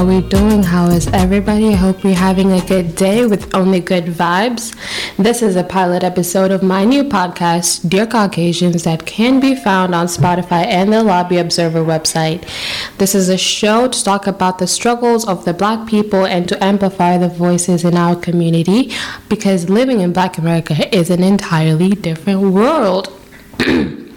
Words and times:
Are 0.00 0.06
we 0.06 0.22
doing? 0.22 0.62
How 0.62 0.86
is 0.86 1.08
everybody? 1.08 1.68
I 1.68 1.76
hope 1.76 2.02
you're 2.02 2.14
having 2.14 2.52
a 2.52 2.64
good 2.64 2.96
day 2.96 3.26
with 3.26 3.54
only 3.54 3.80
good 3.80 4.06
vibes. 4.06 4.74
This 5.18 5.42
is 5.42 5.56
a 5.56 5.62
pilot 5.62 6.02
episode 6.02 6.50
of 6.50 6.62
my 6.62 6.86
new 6.86 7.04
podcast, 7.04 7.86
Dear 7.86 8.06
Caucasians, 8.06 8.84
that 8.84 9.04
can 9.04 9.40
be 9.40 9.54
found 9.54 9.94
on 9.94 10.06
Spotify 10.06 10.64
and 10.64 10.90
the 10.90 11.04
Lobby 11.04 11.36
Observer 11.36 11.84
website. 11.84 12.48
This 12.96 13.14
is 13.14 13.28
a 13.28 13.36
show 13.36 13.88
to 13.88 14.02
talk 14.02 14.26
about 14.26 14.58
the 14.58 14.66
struggles 14.66 15.28
of 15.28 15.44
the 15.44 15.52
black 15.52 15.86
people 15.86 16.24
and 16.24 16.48
to 16.48 16.64
amplify 16.64 17.18
the 17.18 17.28
voices 17.28 17.84
in 17.84 17.98
our 17.98 18.16
community 18.16 18.94
because 19.28 19.68
living 19.68 20.00
in 20.00 20.14
black 20.14 20.38
America 20.38 20.96
is 20.96 21.10
an 21.10 21.22
entirely 21.22 21.90
different 21.90 22.40
world. 22.40 23.12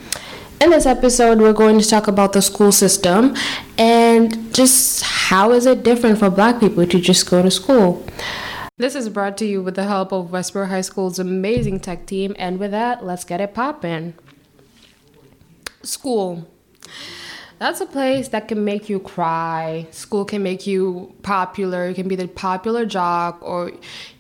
In 0.63 0.69
this 0.69 0.85
episode, 0.85 1.39
we're 1.39 1.51
going 1.51 1.77
to 1.77 1.85
talk 1.85 2.07
about 2.07 2.31
the 2.31 2.41
school 2.41 2.71
system 2.71 3.35
and 3.77 4.55
just 4.55 5.03
how 5.03 5.51
is 5.51 5.65
it 5.65 5.83
different 5.83 6.19
for 6.19 6.29
black 6.29 6.61
people 6.61 6.87
to 6.87 7.01
just 7.01 7.29
go 7.29 7.41
to 7.41 7.51
school. 7.51 8.01
This 8.77 8.95
is 8.95 9.09
brought 9.09 9.35
to 9.39 9.45
you 9.45 9.61
with 9.61 9.75
the 9.75 9.83
help 9.83 10.13
of 10.13 10.29
Westboro 10.29 10.69
High 10.69 10.79
School's 10.79 11.19
amazing 11.19 11.81
tech 11.81 12.05
team, 12.05 12.33
and 12.39 12.59
with 12.59 12.71
that, 12.71 13.03
let's 13.03 13.25
get 13.25 13.41
it 13.41 13.53
poppin'. 13.53 14.13
School. 15.81 16.47
That's 17.59 17.81
a 17.81 17.85
place 17.85 18.29
that 18.29 18.47
can 18.47 18.63
make 18.63 18.87
you 18.87 19.01
cry. 19.01 19.87
School 19.91 20.23
can 20.23 20.43
make 20.43 20.65
you 20.65 21.13
popular. 21.23 21.89
You 21.89 21.93
can 21.93 22.07
be 22.07 22.15
the 22.15 22.29
popular 22.29 22.85
jock, 22.85 23.39
or 23.41 23.73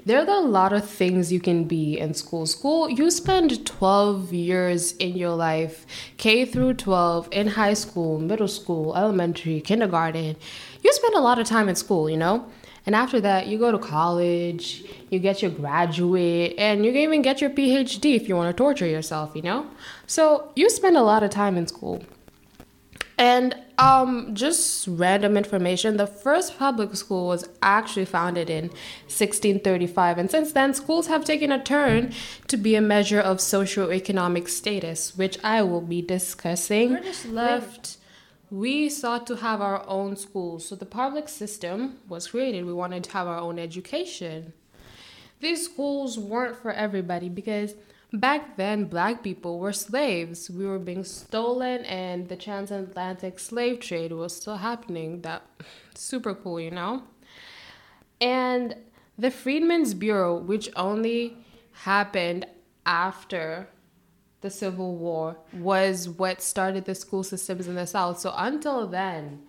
there 0.05 0.19
are 0.19 0.37
a 0.37 0.41
lot 0.41 0.73
of 0.73 0.87
things 0.89 1.31
you 1.31 1.39
can 1.39 1.63
be 1.63 1.97
in 1.97 2.13
school. 2.13 2.45
School, 2.45 2.89
you 2.89 3.09
spend 3.09 3.65
12 3.65 4.33
years 4.33 4.93
in 4.93 5.15
your 5.15 5.31
life, 5.35 5.85
K 6.17 6.45
through 6.45 6.75
12, 6.75 7.29
in 7.31 7.47
high 7.47 7.73
school, 7.73 8.19
middle 8.19 8.47
school, 8.47 8.95
elementary, 8.95 9.61
kindergarten. 9.61 10.35
You 10.83 10.93
spend 10.93 11.15
a 11.15 11.21
lot 11.21 11.39
of 11.39 11.47
time 11.47 11.69
in 11.69 11.75
school, 11.75 12.09
you 12.09 12.17
know? 12.17 12.45
And 12.85 12.95
after 12.95 13.21
that, 13.21 13.47
you 13.47 13.57
go 13.57 13.71
to 13.71 13.77
college, 13.77 14.83
you 15.09 15.19
get 15.19 15.41
your 15.41 15.51
graduate, 15.51 16.55
and 16.57 16.85
you 16.85 16.91
can 16.91 17.01
even 17.01 17.21
get 17.21 17.39
your 17.39 17.49
PhD 17.49 18.15
if 18.15 18.27
you 18.27 18.35
want 18.35 18.55
to 18.55 18.57
torture 18.61 18.85
yourself, 18.85 19.31
you 19.35 19.41
know? 19.41 19.67
So 20.05 20.51
you 20.55 20.69
spend 20.69 20.97
a 20.97 21.03
lot 21.03 21.23
of 21.23 21.29
time 21.29 21.55
in 21.55 21.65
school. 21.67 22.03
And 23.17 23.55
um, 23.77 24.35
just 24.35 24.87
random 24.87 25.35
information 25.37 25.97
the 25.97 26.07
first 26.07 26.57
public 26.57 26.95
school 26.95 27.27
was 27.27 27.47
actually 27.61 28.05
founded 28.05 28.49
in 28.49 28.65
1635. 29.07 30.17
And 30.17 30.29
since 30.29 30.51
then, 30.51 30.73
schools 30.73 31.07
have 31.07 31.25
taken 31.25 31.51
a 31.51 31.61
turn 31.61 32.13
to 32.47 32.57
be 32.57 32.75
a 32.75 32.81
measure 32.81 33.19
of 33.19 33.37
socioeconomic 33.37 34.47
status, 34.47 35.17
which 35.17 35.43
I 35.43 35.63
will 35.63 35.81
be 35.81 36.01
discussing. 36.01 36.89
British 36.89 37.25
left. 37.25 37.97
We 38.51 38.87
sought 38.89 39.25
to 39.27 39.37
have 39.37 39.61
our 39.61 39.83
own 39.87 40.15
schools. 40.15 40.67
So 40.67 40.75
the 40.75 40.85
public 40.85 41.27
system 41.27 41.97
was 42.07 42.27
created. 42.27 42.65
We 42.65 42.73
wanted 42.73 43.03
to 43.05 43.11
have 43.11 43.25
our 43.25 43.39
own 43.39 43.57
education. 43.57 44.53
These 45.39 45.65
schools 45.65 46.19
weren't 46.19 46.55
for 46.57 46.71
everybody 46.71 47.29
because 47.29 47.73
Back 48.13 48.57
then, 48.57 48.85
black 48.85 49.23
people 49.23 49.57
were 49.57 49.73
slaves. 49.73 50.47
We 50.47 50.67
were 50.67 50.77
being 50.77 51.03
stolen, 51.03 51.83
and 51.85 52.29
the 52.29 52.35
transatlantic 52.35 53.39
slave 53.39 53.79
trade 53.79 54.11
was 54.11 54.35
still 54.35 54.57
happening. 54.57 55.21
That 55.21 55.41
super 55.95 56.35
cool, 56.35 56.59
you 56.59 56.69
know? 56.69 57.03
And 58.21 58.75
the 59.17 59.31
Freedmen's 59.31 59.95
Bureau, 59.95 60.37
which 60.37 60.69
only 60.75 61.37
happened 61.71 62.45
after 62.85 63.67
the 64.41 64.51
Civil 64.51 64.95
War, 64.95 65.37
was 65.51 66.07
what 66.07 66.39
started 66.39 66.85
the 66.85 66.93
school 66.93 67.23
systems 67.23 67.67
in 67.67 67.73
the 67.73 67.87
South. 67.87 68.19
So 68.19 68.31
until 68.37 68.85
then, 68.85 69.41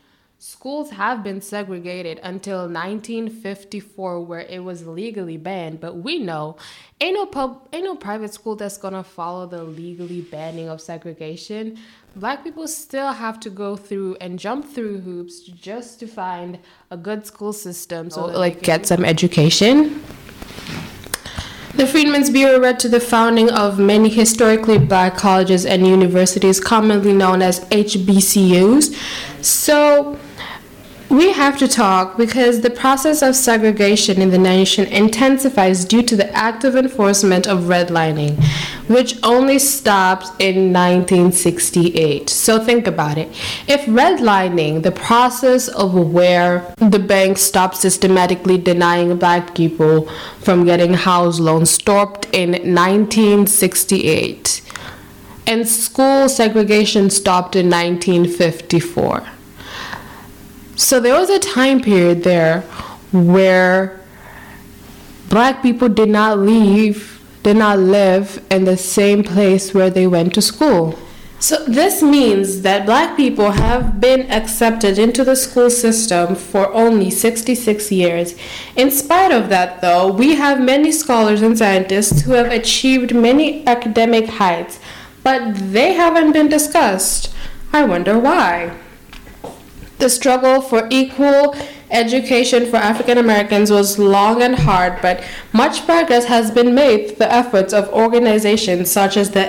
Schools 0.46 0.90
have 0.90 1.24
been 1.24 1.40
segregated 1.40 2.20
until 2.22 2.68
1954 2.68 4.20
where 4.20 4.40
it 4.40 4.62
was 4.62 4.86
legally 4.86 5.38
banned, 5.38 5.80
but 5.80 5.96
we 5.96 6.18
know 6.18 6.58
ain't 7.00 7.14
no 7.14 7.24
pub 7.24 7.66
ain't 7.72 7.84
no 7.84 7.96
private 7.96 8.34
school 8.34 8.54
that's 8.54 8.76
to 8.76 9.02
follow 9.02 9.46
the 9.46 9.64
legally 9.64 10.20
banning 10.20 10.68
of 10.68 10.82
segregation. 10.82 11.78
Black 12.14 12.44
people 12.44 12.68
still 12.68 13.12
have 13.12 13.40
to 13.40 13.48
go 13.48 13.74
through 13.74 14.16
and 14.20 14.38
jump 14.38 14.68
through 14.68 15.00
hoops 15.00 15.40
just 15.40 15.98
to 16.00 16.06
find 16.06 16.58
a 16.90 16.96
good 16.98 17.24
school 17.24 17.54
system 17.54 18.10
so 18.10 18.24
oh, 18.24 18.38
like 18.38 18.60
get 18.60 18.84
some 18.84 19.02
education. 19.02 20.04
The 21.72 21.86
Freedmen's 21.86 22.28
Bureau 22.28 22.58
led 22.58 22.78
to 22.80 22.90
the 22.90 23.00
founding 23.00 23.50
of 23.50 23.78
many 23.78 24.10
historically 24.10 24.76
black 24.76 25.16
colleges 25.16 25.64
and 25.64 25.86
universities, 25.86 26.60
commonly 26.60 27.14
known 27.14 27.40
as 27.40 27.60
HBCUs. 27.70 28.94
So, 29.42 30.16
we 31.10 31.32
have 31.32 31.58
to 31.58 31.68
talk 31.68 32.16
because 32.16 32.60
the 32.60 32.70
process 32.70 33.22
of 33.22 33.36
segregation 33.36 34.22
in 34.22 34.30
the 34.30 34.38
nation 34.38 34.86
intensifies 34.86 35.84
due 35.84 36.02
to 36.02 36.16
the 36.16 36.32
active 36.34 36.74
enforcement 36.74 37.46
of 37.46 37.64
redlining, 37.64 38.42
which 38.88 39.16
only 39.22 39.58
stopped 39.58 40.26
in 40.40 40.72
1968. 40.72 42.30
So 42.30 42.64
think 42.64 42.86
about 42.86 43.18
it. 43.18 43.28
If 43.68 43.84
redlining, 43.86 44.82
the 44.82 44.92
process 44.92 45.68
of 45.68 45.94
where 45.94 46.74
the 46.78 46.98
bank 46.98 47.38
stopped 47.38 47.76
systematically 47.76 48.58
denying 48.58 49.16
black 49.18 49.54
people 49.54 50.08
from 50.40 50.64
getting 50.64 50.94
house 50.94 51.38
loans, 51.38 51.70
stopped 51.70 52.26
in 52.32 52.52
1968, 52.52 54.62
and 55.46 55.68
school 55.68 56.28
segregation 56.28 57.10
stopped 57.10 57.54
in 57.54 57.68
1954 57.68 59.33
so 60.76 61.00
there 61.00 61.14
was 61.14 61.30
a 61.30 61.38
time 61.38 61.80
period 61.80 62.24
there 62.24 62.62
where 63.12 64.00
black 65.28 65.62
people 65.62 65.88
did 65.88 66.08
not 66.08 66.38
leave, 66.38 67.20
did 67.42 67.56
not 67.56 67.78
live 67.78 68.44
in 68.50 68.64
the 68.64 68.76
same 68.76 69.22
place 69.22 69.72
where 69.72 69.90
they 69.90 70.06
went 70.06 70.34
to 70.34 70.42
school. 70.42 70.98
So 71.38 71.62
this 71.64 72.02
means 72.02 72.62
that 72.62 72.86
black 72.86 73.16
people 73.16 73.50
have 73.50 74.00
been 74.00 74.30
accepted 74.30 74.98
into 74.98 75.24
the 75.24 75.36
school 75.36 75.68
system 75.68 76.34
for 76.36 76.72
only 76.72 77.10
66 77.10 77.92
years. 77.92 78.34
In 78.76 78.90
spite 78.90 79.30
of 79.30 79.50
that, 79.50 79.82
though, 79.82 80.10
we 80.10 80.36
have 80.36 80.60
many 80.60 80.90
scholars 80.90 81.42
and 81.42 81.58
scientists 81.58 82.22
who 82.22 82.32
have 82.32 82.50
achieved 82.50 83.14
many 83.14 83.66
academic 83.66 84.26
heights, 84.26 84.80
but 85.22 85.54
they 85.72 85.92
haven't 85.92 86.32
been 86.32 86.48
discussed. 86.48 87.34
I 87.72 87.84
wonder 87.84 88.18
why. 88.18 88.78
The 90.04 90.10
struggle 90.10 90.60
for 90.60 90.86
equal 90.90 91.56
education 91.90 92.66
for 92.66 92.76
African 92.76 93.16
Americans 93.16 93.70
was 93.70 93.98
long 93.98 94.42
and 94.42 94.54
hard, 94.54 95.00
but 95.00 95.24
much 95.54 95.86
progress 95.86 96.26
has 96.26 96.50
been 96.50 96.74
made 96.74 97.06
through 97.06 97.16
the 97.16 97.32
efforts 97.32 97.72
of 97.72 97.88
organizations 97.88 98.90
such 98.90 99.16
as 99.16 99.30
the 99.30 99.48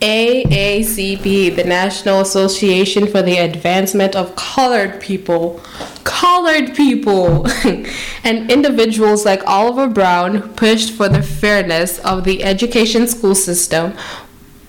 NAACP, 0.00 1.54
the 1.54 1.64
National 1.64 2.22
Association 2.22 3.06
for 3.06 3.20
the 3.20 3.36
Advancement 3.36 4.16
of 4.16 4.34
Colored 4.36 5.02
People. 5.02 5.60
Colored 6.04 6.74
people! 6.74 7.46
and 8.24 8.50
individuals 8.50 9.26
like 9.26 9.46
Oliver 9.46 9.86
Brown 9.86 10.36
who 10.36 10.48
pushed 10.48 10.94
for 10.94 11.10
the 11.10 11.22
fairness 11.22 11.98
of 11.98 12.24
the 12.24 12.42
education 12.42 13.06
school 13.06 13.34
system 13.34 13.92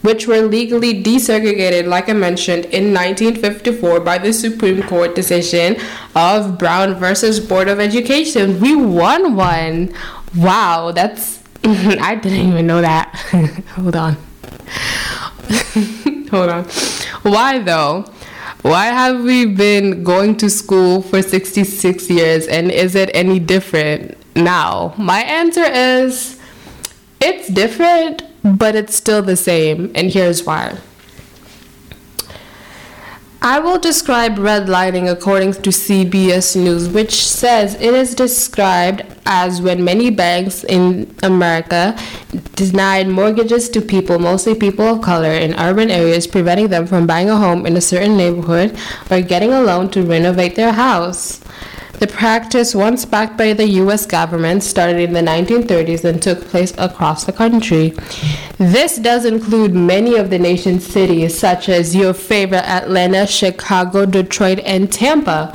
which 0.08 0.26
were 0.26 0.40
legally 0.40 1.04
desegregated, 1.04 1.86
like 1.86 2.08
I 2.08 2.14
mentioned, 2.14 2.64
in 2.66 2.94
1954 2.94 4.00
by 4.00 4.18
the 4.18 4.32
Supreme 4.32 4.82
Court 4.84 5.16
decision 5.16 5.76
of 6.16 6.58
Brown 6.58 6.96
versus 6.96 7.42
Board 7.42 7.68
of 7.68 7.82
Education. 7.82 8.62
We 8.62 8.74
won 8.74 9.36
one. 9.36 9.94
Wow, 10.34 10.94
that's. 10.94 11.44
I 11.66 12.16
didn't 12.16 12.48
even 12.48 12.66
know 12.66 12.80
that. 12.80 13.14
Hold 13.76 13.98
on. 13.98 14.14
Hold 16.32 16.50
on. 16.52 16.64
Why 17.24 17.60
though? 17.60 18.06
Why 18.62 18.86
have 18.86 19.24
we 19.24 19.46
been 19.46 20.06
going 20.06 20.38
to 20.38 20.50
school 20.50 21.02
for 21.02 21.22
66 21.22 22.10
years 22.10 22.48
and 22.48 22.72
is 22.72 22.96
it 22.96 23.12
any 23.14 23.40
different 23.40 24.16
now? 24.38 24.94
My 24.98 25.20
answer 25.20 25.64
is 25.64 26.40
it's 27.20 27.50
different 27.50 28.24
but 28.44 28.76
it's 28.76 28.96
still 28.96 29.22
the 29.22 29.36
same, 29.36 29.92
and 29.96 30.12
here's 30.12 30.44
why. 30.46 30.78
I 33.42 33.60
will 33.60 33.80
describe 33.80 34.36
redlining 34.38 35.10
according 35.10 35.54
to 35.54 35.70
CBS 35.70 36.56
News, 36.56 36.90
which 36.90 37.14
says 37.14 37.76
it 37.76 37.94
is 37.94 38.16
described 38.16 39.06
as 39.28 39.62
when 39.62 39.84
many 39.84 40.10
banks 40.10 40.64
in 40.64 41.16
America 41.22 41.98
denied 42.56 43.08
mortgages 43.08 43.70
to 43.70 43.80
people, 43.80 44.18
mostly 44.18 44.56
people 44.56 44.86
of 44.86 45.02
color, 45.02 45.32
in 45.32 45.54
urban 45.60 45.92
areas, 45.92 46.26
preventing 46.26 46.70
them 46.70 46.88
from 46.88 47.06
buying 47.06 47.30
a 47.30 47.38
home 47.38 47.66
in 47.66 47.78
a 47.78 47.82
certain 47.82 48.18
neighborhood 48.18 48.76
or 49.12 49.22
getting 49.22 49.54
a 49.54 49.62
loan 49.62 49.90
to 49.92 50.02
renovate 50.02 50.56
their 50.56 50.74
house. 50.74 51.40
The 52.00 52.08
practice, 52.08 52.76
once 52.76 53.06
backed 53.06 53.38
by 53.38 53.54
the 53.54 53.68
US 53.82 54.06
government, 54.06 54.62
started 54.62 55.00
in 55.00 55.14
the 55.14 55.22
1930s 55.22 56.04
and 56.06 56.22
took 56.22 56.42
place 56.42 56.74
across 56.78 57.24
the 57.24 57.34
country. 57.34 57.94
This 58.60 58.98
does 58.98 59.26
include 59.26 59.74
many 59.74 60.16
of 60.16 60.30
the 60.30 60.38
nation's 60.38 60.86
cities, 60.86 61.38
such 61.38 61.70
as 61.70 61.96
your 61.96 62.14
favorite 62.14 62.70
Atlanta, 62.70 63.26
Chicago, 63.26 64.06
Detroit, 64.06 64.60
and 64.60 64.92
Tampa. 64.92 65.54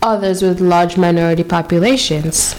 others 0.00 0.42
with 0.42 0.60
large 0.60 0.96
minority 0.96 1.42
populations. 1.42 2.54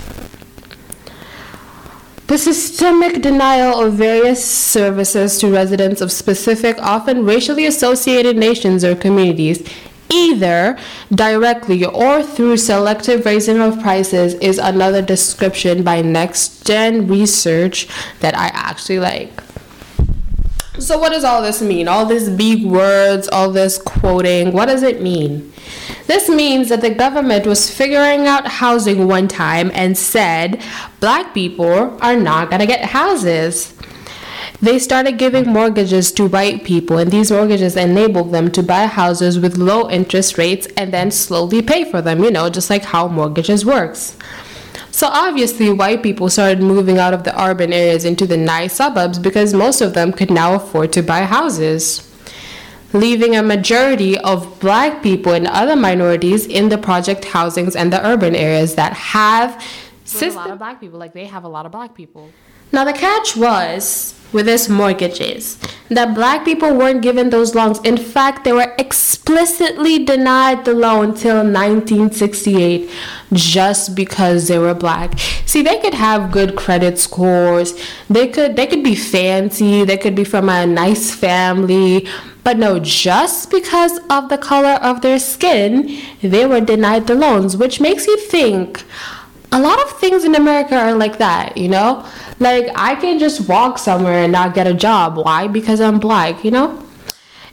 The 2.28 2.38
systemic 2.38 3.22
denial 3.22 3.80
of 3.80 3.94
various 3.94 4.44
services 4.46 5.40
to 5.40 5.52
residents 5.52 6.02
of 6.02 6.12
specific, 6.12 6.78
often 6.80 7.26
racially 7.26 7.66
associated 7.66 8.38
nations 8.38 8.84
or 8.84 8.94
communities, 8.96 9.68
either 10.12 10.78
directly 11.14 11.86
or 11.86 12.24
through 12.24 12.58
selective 12.58 13.26
raising 13.26 13.60
of 13.60 13.80
prices, 13.80 14.34
is 14.36 14.58
another 14.58 15.02
description 15.02 15.84
by 15.84 16.02
Next 16.02 16.66
Gen 16.66 17.08
Research 17.08 17.88
that 18.20 18.38
I 18.38 18.48
actually 18.48 19.00
like. 19.00 19.42
So, 20.80 20.98
what 20.98 21.10
does 21.10 21.26
all 21.26 21.42
this 21.42 21.62
mean? 21.62 21.90
All 21.90 22.06
these 22.06 22.30
big 22.30 22.66
words, 22.66 23.28
all 23.28 23.52
this 23.52 23.78
quoting, 23.78 24.54
what 24.54 24.68
does 24.68 24.82
it 24.82 25.02
mean? 25.02 25.52
This 26.08 26.30
means 26.30 26.70
that 26.70 26.82
the 26.82 26.90
government 26.90 27.46
was 27.46 27.70
figuring 27.70 28.28
out 28.28 28.48
housing 28.48 29.08
one 29.08 29.28
time 29.28 29.70
and 29.74 29.98
said 29.98 30.64
black 31.00 31.34
people 31.34 31.98
are 32.02 32.16
not 32.16 32.50
to 32.50 32.66
get 32.66 32.86
houses. 32.86 33.74
They 34.62 34.78
started 34.78 35.18
giving 35.18 35.48
mortgages 35.48 36.12
to 36.14 36.28
white 36.28 36.66
people, 36.66 36.98
and 36.98 37.10
these 37.10 37.32
mortgages 37.32 37.78
enabled 37.78 38.34
them 38.34 38.52
to 38.52 38.62
buy 38.62 38.88
houses 38.88 39.40
with 39.40 39.58
low 39.58 39.90
interest 39.90 40.38
rates 40.38 40.68
and 40.76 40.94
then 40.94 41.12
slowly 41.12 41.62
pay 41.62 41.90
for 41.90 42.02
them, 42.02 42.22
you 42.22 42.30
know, 42.30 42.50
just 42.50 42.70
like 42.70 42.84
how 42.84 43.08
mortgages 43.08 43.66
works. 43.66 44.18
So 44.92 45.08
obviously, 45.08 45.72
white 45.72 46.04
people 46.04 46.30
started 46.30 46.62
moving 46.62 46.98
out 46.98 47.14
of 47.14 47.24
the 47.24 47.42
urban 47.42 47.72
areas 47.72 48.04
into 48.04 48.28
the 48.28 48.36
nice 48.36 48.74
suburbs 48.74 49.18
because 49.18 49.54
most 49.54 49.80
of 49.80 49.94
them 49.94 50.12
could 50.12 50.30
now 50.30 50.56
afford 50.56 50.92
to 50.92 51.02
buy 51.04 51.22
houses, 51.22 52.06
leaving 52.92 53.38
a 53.38 53.42
majority 53.42 54.18
of 54.18 54.60
black 54.60 55.02
people 55.02 55.32
and 55.32 55.48
other 55.48 55.78
minorities 55.78 56.46
in 56.46 56.68
the 56.68 56.78
project 56.78 57.24
housings 57.24 57.78
and 57.78 57.94
the 57.94 58.06
urban 58.06 58.36
areas 58.36 58.76
that 58.76 58.92
have 58.92 59.64
system- 60.04 60.32
a 60.32 60.36
lot 60.36 60.50
of 60.50 60.58
black 60.58 60.82
people. 60.82 61.00
Like 61.00 61.14
they 61.14 61.28
have 61.28 61.46
a 61.46 61.48
lot 61.48 61.66
of 61.66 61.72
black 61.72 61.96
people. 61.96 62.30
Now 62.74 62.84
the 62.84 62.94
catch 62.94 63.38
was 63.38 64.19
with 64.32 64.46
this 64.46 64.70
mortgages 64.70 65.58
that 65.90 66.14
black 66.14 66.46
people 66.46 66.76
weren't 66.76 67.02
given 67.02 67.30
those 67.30 67.56
loans. 67.56 67.80
In 67.80 67.98
fact, 67.98 68.44
they 68.44 68.54
were 68.54 68.76
explicitly 68.78 70.04
denied 70.06 70.66
the 70.66 70.74
loan 70.74 71.10
until 71.10 71.38
1968 71.38 72.90
just 73.34 73.96
because 73.96 74.48
they 74.48 74.60
were 74.60 74.74
black. 74.74 75.18
See, 75.46 75.62
they 75.62 75.80
could 75.80 75.96
have 75.96 76.32
good 76.32 76.56
credit 76.56 77.00
scores. 77.00 77.74
They 78.10 78.28
could 78.28 78.56
they 78.56 78.68
could 78.68 78.84
be 78.84 78.96
fancy, 78.96 79.84
they 79.84 79.98
could 79.98 80.16
be 80.16 80.24
from 80.24 80.50
a 80.50 80.66
nice 80.66 81.14
family, 81.14 82.08
but 82.44 82.58
no, 82.58 82.80
just 82.80 83.52
because 83.52 84.00
of 84.10 84.30
the 84.30 84.38
color 84.38 84.80
of 84.82 85.02
their 85.02 85.20
skin, 85.20 86.00
they 86.22 86.46
were 86.46 86.62
denied 86.62 87.08
the 87.08 87.16
loans, 87.16 87.58
which 87.58 87.82
makes 87.82 88.08
you 88.08 88.18
think 88.18 88.84
a 89.52 89.60
lot 89.60 89.82
of 89.82 90.00
things 90.00 90.24
in 90.24 90.36
America 90.36 90.76
are 90.76 90.94
like 90.94 91.18
that, 91.18 91.58
you 91.58 91.68
know? 91.68 92.06
Like 92.40 92.72
I 92.76 92.96
can 92.96 93.20
just 93.20 93.48
walk 93.48 93.78
somewhere 93.78 94.24
and 94.24 94.32
not 94.32 94.54
get 94.54 94.68
a 94.68 94.74
job. 94.74 95.18
Why? 95.18 95.48
Because 95.48 95.82
I'm 95.82 96.00
black, 96.00 96.44
you 96.44 96.52
know? 96.52 96.86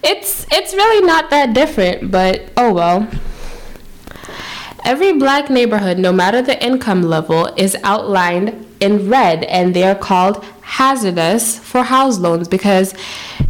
It's 0.03 0.47
it's 0.53 0.73
really 0.73 1.05
not 1.05 1.31
that 1.31 1.53
different, 1.53 2.11
but 2.11 2.53
oh 2.57 2.73
well. 2.73 3.09
Every 4.85 5.13
black 5.15 5.51
neighborhood, 5.51 5.99
no 5.99 6.13
matter 6.13 6.41
the 6.41 6.63
income 6.65 7.03
level, 7.03 7.47
is 7.57 7.77
outlined 7.83 8.65
in 8.79 9.11
red 9.11 9.43
and 9.45 9.75
they 9.75 9.83
are 9.83 9.97
called 9.97 10.45
hazardous 10.63 11.59
for 11.59 11.83
house 11.83 12.19
loans 12.19 12.47
because 12.47 12.95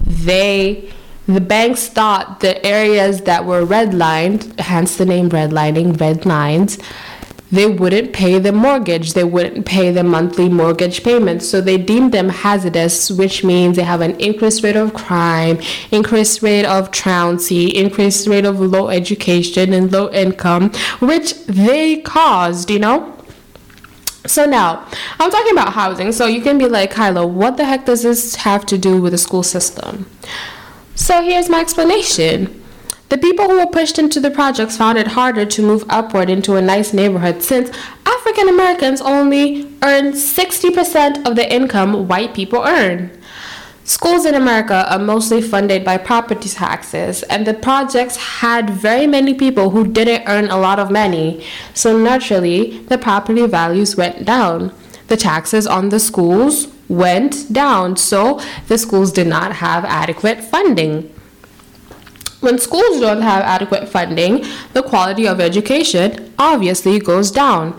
they 0.06 0.90
the 1.26 1.40
banks 1.40 1.88
thought 1.88 2.40
the 2.40 2.64
areas 2.64 3.22
that 3.22 3.44
were 3.44 3.66
redlined, 3.66 4.58
hence 4.60 4.96
the 4.96 5.04
name 5.04 5.28
redlining, 5.28 6.00
red 6.00 6.24
lines, 6.24 6.78
they 7.50 7.66
wouldn't 7.66 8.12
pay 8.12 8.38
the 8.38 8.52
mortgage, 8.52 9.12
they 9.12 9.24
wouldn't 9.24 9.66
pay 9.66 9.90
the 9.90 10.02
monthly 10.02 10.48
mortgage 10.48 11.04
payments. 11.04 11.48
So 11.48 11.60
they 11.60 11.76
deemed 11.76 12.12
them 12.12 12.28
hazardous, 12.28 13.10
which 13.10 13.44
means 13.44 13.76
they 13.76 13.84
have 13.84 14.00
an 14.00 14.18
increased 14.20 14.62
rate 14.62 14.76
of 14.76 14.94
crime, 14.94 15.60
increased 15.90 16.42
rate 16.42 16.64
of 16.64 16.90
truancy, 16.90 17.68
increased 17.68 18.26
rate 18.26 18.44
of 18.44 18.60
low 18.60 18.88
education 18.88 19.72
and 19.72 19.92
low 19.92 20.10
income, 20.10 20.70
which 21.00 21.34
they 21.46 22.00
caused, 22.00 22.70
you 22.70 22.78
know? 22.78 23.12
So 24.26 24.44
now, 24.44 24.84
I'm 25.20 25.30
talking 25.30 25.52
about 25.52 25.72
housing. 25.72 26.10
So 26.10 26.26
you 26.26 26.40
can 26.40 26.58
be 26.58 26.68
like, 26.68 26.90
Kyla, 26.90 27.26
what 27.26 27.56
the 27.56 27.64
heck 27.64 27.86
does 27.86 28.02
this 28.02 28.34
have 28.36 28.66
to 28.66 28.76
do 28.76 29.00
with 29.00 29.12
the 29.12 29.18
school 29.18 29.44
system? 29.44 30.10
So 30.96 31.22
here's 31.22 31.48
my 31.48 31.60
explanation. 31.60 32.64
The 33.08 33.18
people 33.18 33.48
who 33.48 33.58
were 33.58 33.66
pushed 33.66 33.98
into 34.00 34.18
the 34.18 34.32
projects 34.32 34.76
found 34.76 34.98
it 34.98 35.08
harder 35.08 35.46
to 35.46 35.62
move 35.62 35.84
upward 35.88 36.28
into 36.28 36.56
a 36.56 36.62
nice 36.62 36.92
neighborhood 36.92 37.40
since 37.40 37.70
African 38.04 38.48
Americans 38.48 39.00
only 39.00 39.62
earn 39.82 40.12
60% 40.12 41.24
of 41.24 41.36
the 41.36 41.52
income 41.52 42.08
white 42.08 42.34
people 42.34 42.62
earn. 42.64 43.16
Schools 43.84 44.26
in 44.26 44.34
America 44.34 44.92
are 44.92 44.98
mostly 44.98 45.40
funded 45.40 45.84
by 45.84 45.96
property 45.96 46.48
taxes, 46.48 47.22
and 47.24 47.46
the 47.46 47.54
projects 47.54 48.16
had 48.16 48.68
very 48.68 49.06
many 49.06 49.32
people 49.32 49.70
who 49.70 49.86
didn't 49.86 50.24
earn 50.26 50.48
a 50.48 50.58
lot 50.58 50.80
of 50.80 50.90
money, 50.90 51.46
so 51.72 51.96
naturally, 51.96 52.80
the 52.88 52.98
property 52.98 53.46
values 53.46 53.96
went 53.96 54.24
down. 54.24 54.72
The 55.06 55.16
taxes 55.16 55.68
on 55.68 55.90
the 55.90 56.00
schools 56.00 56.66
went 56.88 57.52
down, 57.52 57.96
so 57.96 58.40
the 58.66 58.76
schools 58.76 59.12
did 59.12 59.28
not 59.28 59.52
have 59.52 59.84
adequate 59.84 60.42
funding. 60.42 61.12
When 62.40 62.58
schools 62.58 63.00
don't 63.00 63.22
have 63.22 63.42
adequate 63.42 63.88
funding, 63.88 64.44
the 64.72 64.82
quality 64.82 65.26
of 65.26 65.40
education 65.40 66.32
obviously 66.38 66.98
goes 66.98 67.30
down. 67.30 67.78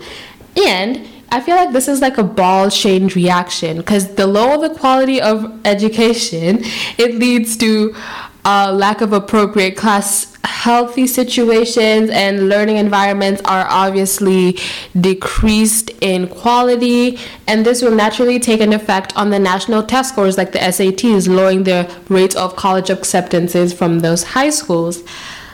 And 0.56 1.06
I 1.30 1.40
feel 1.40 1.56
like 1.56 1.72
this 1.72 1.88
is 1.88 2.00
like 2.00 2.18
a 2.18 2.24
ball 2.24 2.70
chain 2.70 3.08
reaction 3.08 3.76
because 3.78 4.14
the 4.14 4.26
lower 4.26 4.56
the 4.68 4.74
quality 4.74 5.20
of 5.20 5.60
education, 5.66 6.60
it 6.96 7.14
leads 7.14 7.56
to 7.58 7.94
a 8.44 8.72
lack 8.72 9.00
of 9.00 9.12
appropriate 9.12 9.76
class 9.76 10.37
healthy 10.44 11.06
situations 11.06 12.10
and 12.10 12.48
learning 12.48 12.76
environments 12.76 13.40
are 13.44 13.66
obviously 13.68 14.58
decreased 14.98 15.90
in 16.00 16.26
quality 16.28 17.18
and 17.46 17.64
this 17.64 17.82
will 17.82 17.94
naturally 17.94 18.38
take 18.38 18.60
an 18.60 18.72
effect 18.72 19.16
on 19.16 19.30
the 19.30 19.38
national 19.38 19.82
test 19.82 20.10
scores 20.10 20.36
like 20.38 20.52
the 20.52 20.58
SATs 20.58 21.28
lowering 21.28 21.64
the 21.64 21.90
rates 22.08 22.36
of 22.36 22.56
college 22.56 22.90
acceptances 22.90 23.72
from 23.72 24.00
those 24.00 24.22
high 24.22 24.50
schools 24.50 25.02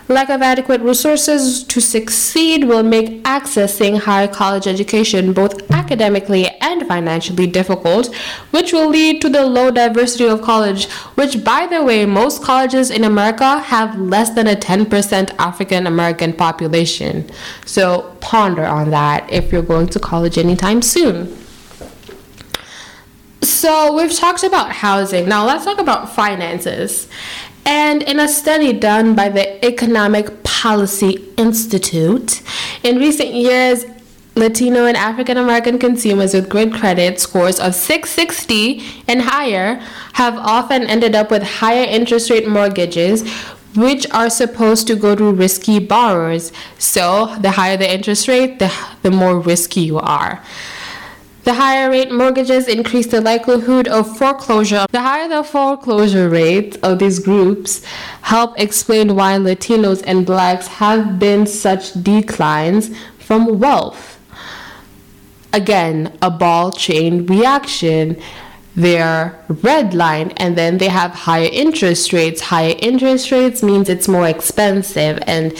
Lack 0.06 0.28
of 0.28 0.42
adequate 0.42 0.82
resources 0.82 1.64
to 1.64 1.80
succeed 1.80 2.64
will 2.64 2.82
make 2.82 3.22
accessing 3.22 4.00
higher 4.00 4.28
college 4.28 4.66
education 4.66 5.32
both 5.32 5.70
academically 5.70 6.46
and 6.60 6.86
financially 6.86 7.46
difficult, 7.46 8.14
which 8.50 8.70
will 8.70 8.88
lead 8.88 9.22
to 9.22 9.30
the 9.30 9.46
low 9.46 9.70
diversity 9.70 10.26
of 10.26 10.42
college, 10.42 10.90
which, 11.14 11.42
by 11.42 11.66
the 11.66 11.82
way, 11.82 12.04
most 12.04 12.42
colleges 12.42 12.90
in 12.90 13.02
America 13.02 13.60
have 13.60 13.98
less 13.98 14.28
than 14.30 14.46
a 14.46 14.54
10% 14.54 15.34
African 15.38 15.86
American 15.86 16.34
population. 16.34 17.30
So 17.64 18.14
ponder 18.20 18.66
on 18.66 18.90
that 18.90 19.32
if 19.32 19.52
you're 19.52 19.62
going 19.62 19.86
to 19.86 19.98
college 19.98 20.36
anytime 20.36 20.82
soon. 20.82 21.34
So, 23.44 23.94
we've 23.94 24.14
talked 24.14 24.42
about 24.42 24.72
housing. 24.72 25.28
Now, 25.28 25.44
let's 25.46 25.64
talk 25.64 25.78
about 25.78 26.14
finances. 26.14 27.08
And 27.66 28.02
in 28.02 28.20
a 28.20 28.28
study 28.28 28.72
done 28.72 29.14
by 29.14 29.28
the 29.28 29.64
Economic 29.64 30.42
Policy 30.44 31.32
Institute, 31.36 32.42
in 32.82 32.98
recent 32.98 33.32
years, 33.32 33.86
Latino 34.36 34.86
and 34.86 34.96
African 34.96 35.36
American 35.36 35.78
consumers 35.78 36.34
with 36.34 36.48
good 36.48 36.72
credit 36.72 37.20
scores 37.20 37.60
of 37.60 37.74
660 37.74 38.82
and 39.06 39.22
higher 39.22 39.76
have 40.14 40.34
often 40.36 40.82
ended 40.82 41.14
up 41.14 41.30
with 41.30 41.42
higher 41.42 41.84
interest 41.84 42.30
rate 42.30 42.48
mortgages, 42.48 43.22
which 43.76 44.10
are 44.10 44.28
supposed 44.28 44.88
to 44.88 44.96
go 44.96 45.14
to 45.14 45.32
risky 45.32 45.78
borrowers. 45.78 46.52
So, 46.78 47.36
the 47.40 47.52
higher 47.52 47.76
the 47.76 47.92
interest 47.92 48.26
rate, 48.26 48.58
the, 48.58 48.72
the 49.02 49.10
more 49.10 49.38
risky 49.38 49.82
you 49.82 49.98
are. 49.98 50.42
The 51.44 51.52
higher 51.52 51.90
rate 51.90 52.10
mortgages 52.10 52.68
increase 52.68 53.06
the 53.06 53.20
likelihood 53.20 53.86
of 53.86 54.16
foreclosure. 54.16 54.86
The 54.90 55.02
higher 55.02 55.28
the 55.28 55.44
foreclosure 55.44 56.30
rate 56.30 56.78
of 56.82 56.98
these 57.00 57.18
groups 57.18 57.84
help 58.22 58.58
explain 58.58 59.14
why 59.14 59.36
Latinos 59.36 60.02
and 60.06 60.24
blacks 60.24 60.66
have 60.66 61.18
been 61.18 61.46
such 61.46 61.92
declines 62.02 62.96
from 63.18 63.58
wealth. 63.58 64.18
Again, 65.52 66.16
a 66.22 66.30
ball 66.30 66.72
chain 66.72 67.26
reaction. 67.26 68.16
They're 68.74 69.38
redlined 69.48 70.32
and 70.38 70.56
then 70.56 70.78
they 70.78 70.88
have 70.88 71.10
higher 71.10 71.50
interest 71.52 72.14
rates. 72.14 72.40
Higher 72.40 72.74
interest 72.78 73.30
rates 73.30 73.62
means 73.62 73.90
it's 73.90 74.08
more 74.08 74.26
expensive 74.26 75.18
and 75.26 75.52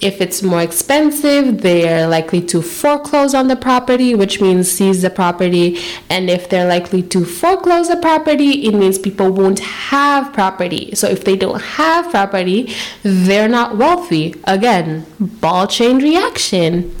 If 0.00 0.22
it's 0.22 0.42
more 0.42 0.62
expensive, 0.62 1.60
they're 1.60 2.08
likely 2.08 2.40
to 2.46 2.62
foreclose 2.62 3.34
on 3.34 3.48
the 3.48 3.56
property, 3.56 4.14
which 4.14 4.40
means 4.40 4.70
seize 4.70 5.02
the 5.02 5.10
property. 5.10 5.78
And 6.08 6.30
if 6.30 6.48
they're 6.48 6.66
likely 6.66 7.02
to 7.02 7.24
foreclose 7.24 7.88
the 7.88 7.98
property, 7.98 8.66
it 8.66 8.72
means 8.72 8.98
people 8.98 9.30
won't 9.30 9.58
have 9.58 10.32
property. 10.32 10.94
So 10.94 11.06
if 11.08 11.24
they 11.24 11.36
don't 11.36 11.60
have 11.60 12.10
property, 12.10 12.74
they're 13.02 13.48
not 13.48 13.76
wealthy. 13.76 14.34
Again, 14.44 15.04
ball 15.20 15.66
chain 15.66 15.98
reaction. 15.98 16.96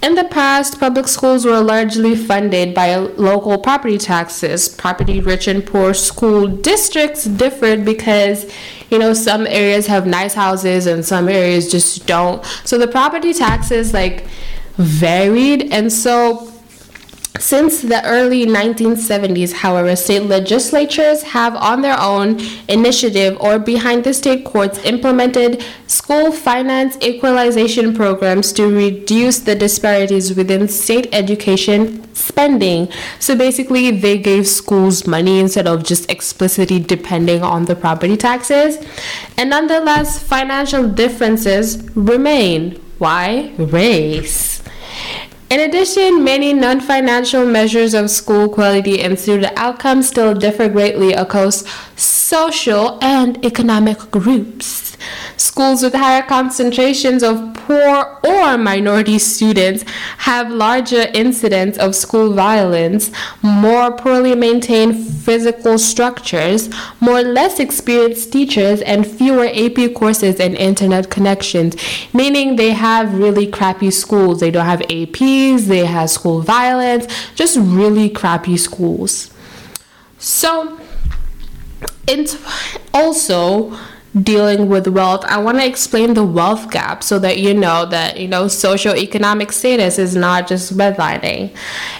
In 0.00 0.14
the 0.14 0.24
past, 0.24 0.78
public 0.78 1.08
schools 1.08 1.44
were 1.44 1.60
largely 1.60 2.14
funded 2.14 2.72
by 2.72 2.94
local 2.96 3.58
property 3.58 3.98
taxes. 3.98 4.68
Property 4.68 5.20
rich 5.20 5.48
and 5.48 5.66
poor 5.66 5.92
school 5.92 6.46
districts 6.46 7.24
differed 7.24 7.84
because, 7.84 8.48
you 8.90 8.98
know, 8.98 9.12
some 9.12 9.46
areas 9.46 9.86
have 9.86 10.06
nice 10.06 10.34
houses 10.34 10.86
and 10.86 11.04
some 11.04 11.28
areas 11.28 11.70
just 11.70 12.06
don't. 12.06 12.44
So 12.64 12.78
the 12.78 12.88
property 12.88 13.32
taxes 13.34 13.92
like 13.92 14.26
varied 14.76 15.72
and 15.72 15.92
so 15.92 16.47
since 17.38 17.82
the 17.82 18.04
early 18.04 18.46
1970s, 18.46 19.52
however, 19.52 19.94
state 19.96 20.24
legislatures 20.24 21.22
have, 21.22 21.54
on 21.56 21.82
their 21.82 21.98
own 22.00 22.40
initiative 22.68 23.36
or 23.40 23.58
behind 23.58 24.04
the 24.04 24.14
state 24.14 24.44
courts, 24.44 24.78
implemented 24.84 25.64
school 25.86 26.32
finance 26.32 26.96
equalization 27.02 27.94
programs 27.94 28.52
to 28.52 28.66
reduce 28.66 29.40
the 29.40 29.54
disparities 29.54 30.34
within 30.34 30.68
state 30.68 31.08
education 31.12 32.12
spending. 32.14 32.90
So 33.18 33.36
basically, 33.36 33.90
they 33.90 34.18
gave 34.18 34.46
schools 34.46 35.06
money 35.06 35.40
instead 35.40 35.66
of 35.66 35.84
just 35.84 36.10
explicitly 36.10 36.80
depending 36.80 37.42
on 37.42 37.66
the 37.66 37.76
property 37.76 38.16
taxes. 38.16 38.78
And 39.36 39.50
nonetheless, 39.50 40.22
financial 40.22 40.88
differences 40.88 41.88
remain. 41.94 42.80
Why? 42.98 43.52
Race. 43.58 44.57
In 45.50 45.60
addition, 45.60 46.24
many 46.24 46.52
non 46.52 46.78
financial 46.80 47.46
measures 47.46 47.94
of 47.94 48.10
school 48.10 48.50
quality 48.50 49.00
and 49.00 49.18
student 49.18 49.56
outcomes 49.56 50.08
still 50.08 50.34
differ 50.34 50.68
greatly 50.68 51.14
across 51.14 51.64
social 51.96 52.98
and 53.02 53.42
economic 53.42 53.98
groups. 54.10 54.87
Schools 55.36 55.82
with 55.82 55.94
higher 55.94 56.22
concentrations 56.22 57.22
of 57.22 57.54
poor 57.54 58.18
or 58.24 58.58
minority 58.58 59.18
students 59.18 59.84
have 60.18 60.50
larger 60.50 61.06
incidents 61.14 61.78
of 61.78 61.94
school 61.94 62.32
violence, 62.32 63.10
more 63.42 63.92
poorly 63.92 64.34
maintained 64.34 65.06
physical 65.06 65.78
structures, 65.78 66.70
more 67.00 67.22
less 67.22 67.60
experienced 67.60 68.32
teachers, 68.32 68.80
and 68.82 69.06
fewer 69.06 69.46
AP 69.46 69.94
courses 69.94 70.40
and 70.40 70.54
internet 70.56 71.10
connections, 71.10 71.76
meaning 72.12 72.56
they 72.56 72.72
have 72.72 73.14
really 73.14 73.46
crappy 73.46 73.90
schools. 73.90 74.40
They 74.40 74.50
don't 74.50 74.66
have 74.66 74.80
APs, 74.80 75.66
they 75.66 75.84
have 75.84 76.10
school 76.10 76.40
violence, 76.40 77.06
just 77.34 77.58
really 77.60 78.08
crappy 78.08 78.56
schools. 78.56 79.30
So, 80.18 80.80
it's 82.06 82.36
also 82.92 83.78
dealing 84.22 84.68
with 84.68 84.86
wealth, 84.88 85.24
I 85.26 85.38
want 85.38 85.58
to 85.58 85.66
explain 85.66 86.14
the 86.14 86.24
wealth 86.24 86.70
gap 86.70 87.02
so 87.02 87.18
that 87.18 87.38
you 87.38 87.54
know 87.54 87.86
that, 87.86 88.18
you 88.18 88.28
know, 88.28 88.44
socioeconomic 88.44 89.52
status 89.52 89.98
is 89.98 90.16
not 90.16 90.46
just 90.48 90.76
redlining. 90.76 91.54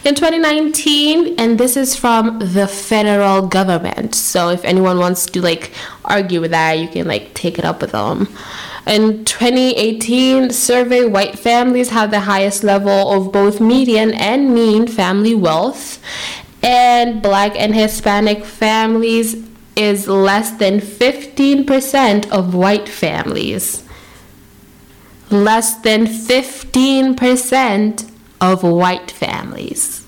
In 0.04 0.14
2019, 0.14 1.34
and 1.38 1.58
this 1.58 1.76
is 1.76 1.96
from 1.96 2.38
the 2.38 2.66
federal 2.66 3.46
government. 3.46 4.14
So 4.14 4.50
if 4.50 4.64
anyone 4.64 4.98
wants 4.98 5.26
to 5.26 5.40
like 5.40 5.72
argue 6.04 6.40
with 6.40 6.52
that, 6.52 6.78
you 6.78 6.88
can 6.88 7.06
like 7.06 7.34
take 7.34 7.58
it 7.58 7.64
up 7.64 7.80
with 7.80 7.92
them. 7.92 8.28
In 8.86 9.24
2018, 9.26 10.50
survey 10.50 11.04
white 11.04 11.38
families 11.38 11.90
have 11.90 12.10
the 12.10 12.20
highest 12.20 12.64
level 12.64 13.12
of 13.12 13.32
both 13.32 13.60
median 13.60 14.14
and 14.14 14.54
mean 14.54 14.86
family 14.86 15.34
wealth, 15.34 16.02
and 16.62 17.20
black 17.20 17.52
and 17.54 17.74
Hispanic 17.74 18.44
families 18.44 19.36
is 19.78 20.08
less 20.08 20.50
than 20.50 20.80
15% 20.80 22.28
of 22.30 22.54
white 22.54 22.88
families. 22.88 23.84
Less 25.30 25.76
than 25.82 26.06
15% 26.06 28.10
of 28.40 28.62
white 28.64 29.10
families. 29.10 30.04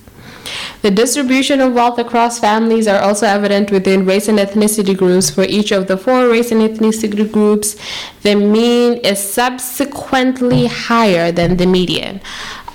The 0.81 0.91
distribution 0.91 1.61
of 1.61 1.73
wealth 1.73 1.99
across 1.99 2.39
families 2.39 2.87
are 2.87 2.99
also 2.99 3.27
evident 3.27 3.71
within 3.71 4.05
race 4.05 4.27
and 4.27 4.39
ethnicity 4.39 4.97
groups. 4.97 5.29
For 5.29 5.43
each 5.43 5.71
of 5.71 5.87
the 5.87 5.95
four 5.95 6.27
race 6.27 6.51
and 6.51 6.61
ethnicity 6.61 7.31
groups, 7.31 7.77
the 8.23 8.35
mean 8.35 8.97
is 9.05 9.19
subsequently 9.19 10.65
higher 10.65 11.31
than 11.31 11.57
the 11.57 11.67
median. 11.67 12.19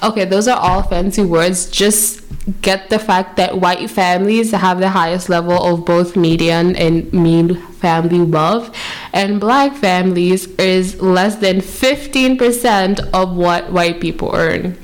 Okay, 0.02 0.24
those 0.24 0.46
are 0.46 0.58
all 0.58 0.82
fancy 0.82 1.22
words. 1.22 1.70
Just 1.70 2.22
get 2.62 2.90
the 2.90 2.98
fact 2.98 3.36
that 3.36 3.58
white 3.58 3.90
families 3.90 4.52
have 4.52 4.78
the 4.78 4.90
highest 4.90 5.28
level 5.28 5.64
of 5.64 5.84
both 5.84 6.16
median 6.16 6.76
and 6.76 7.12
mean 7.12 7.56
family 7.78 8.20
wealth, 8.20 8.74
and 9.12 9.40
black 9.40 9.74
families 9.74 10.46
is 10.56 11.00
less 11.00 11.36
than 11.36 11.58
15% 11.58 13.10
of 13.12 13.36
what 13.36 13.72
white 13.72 14.00
people 14.00 14.30
earn. 14.34 14.76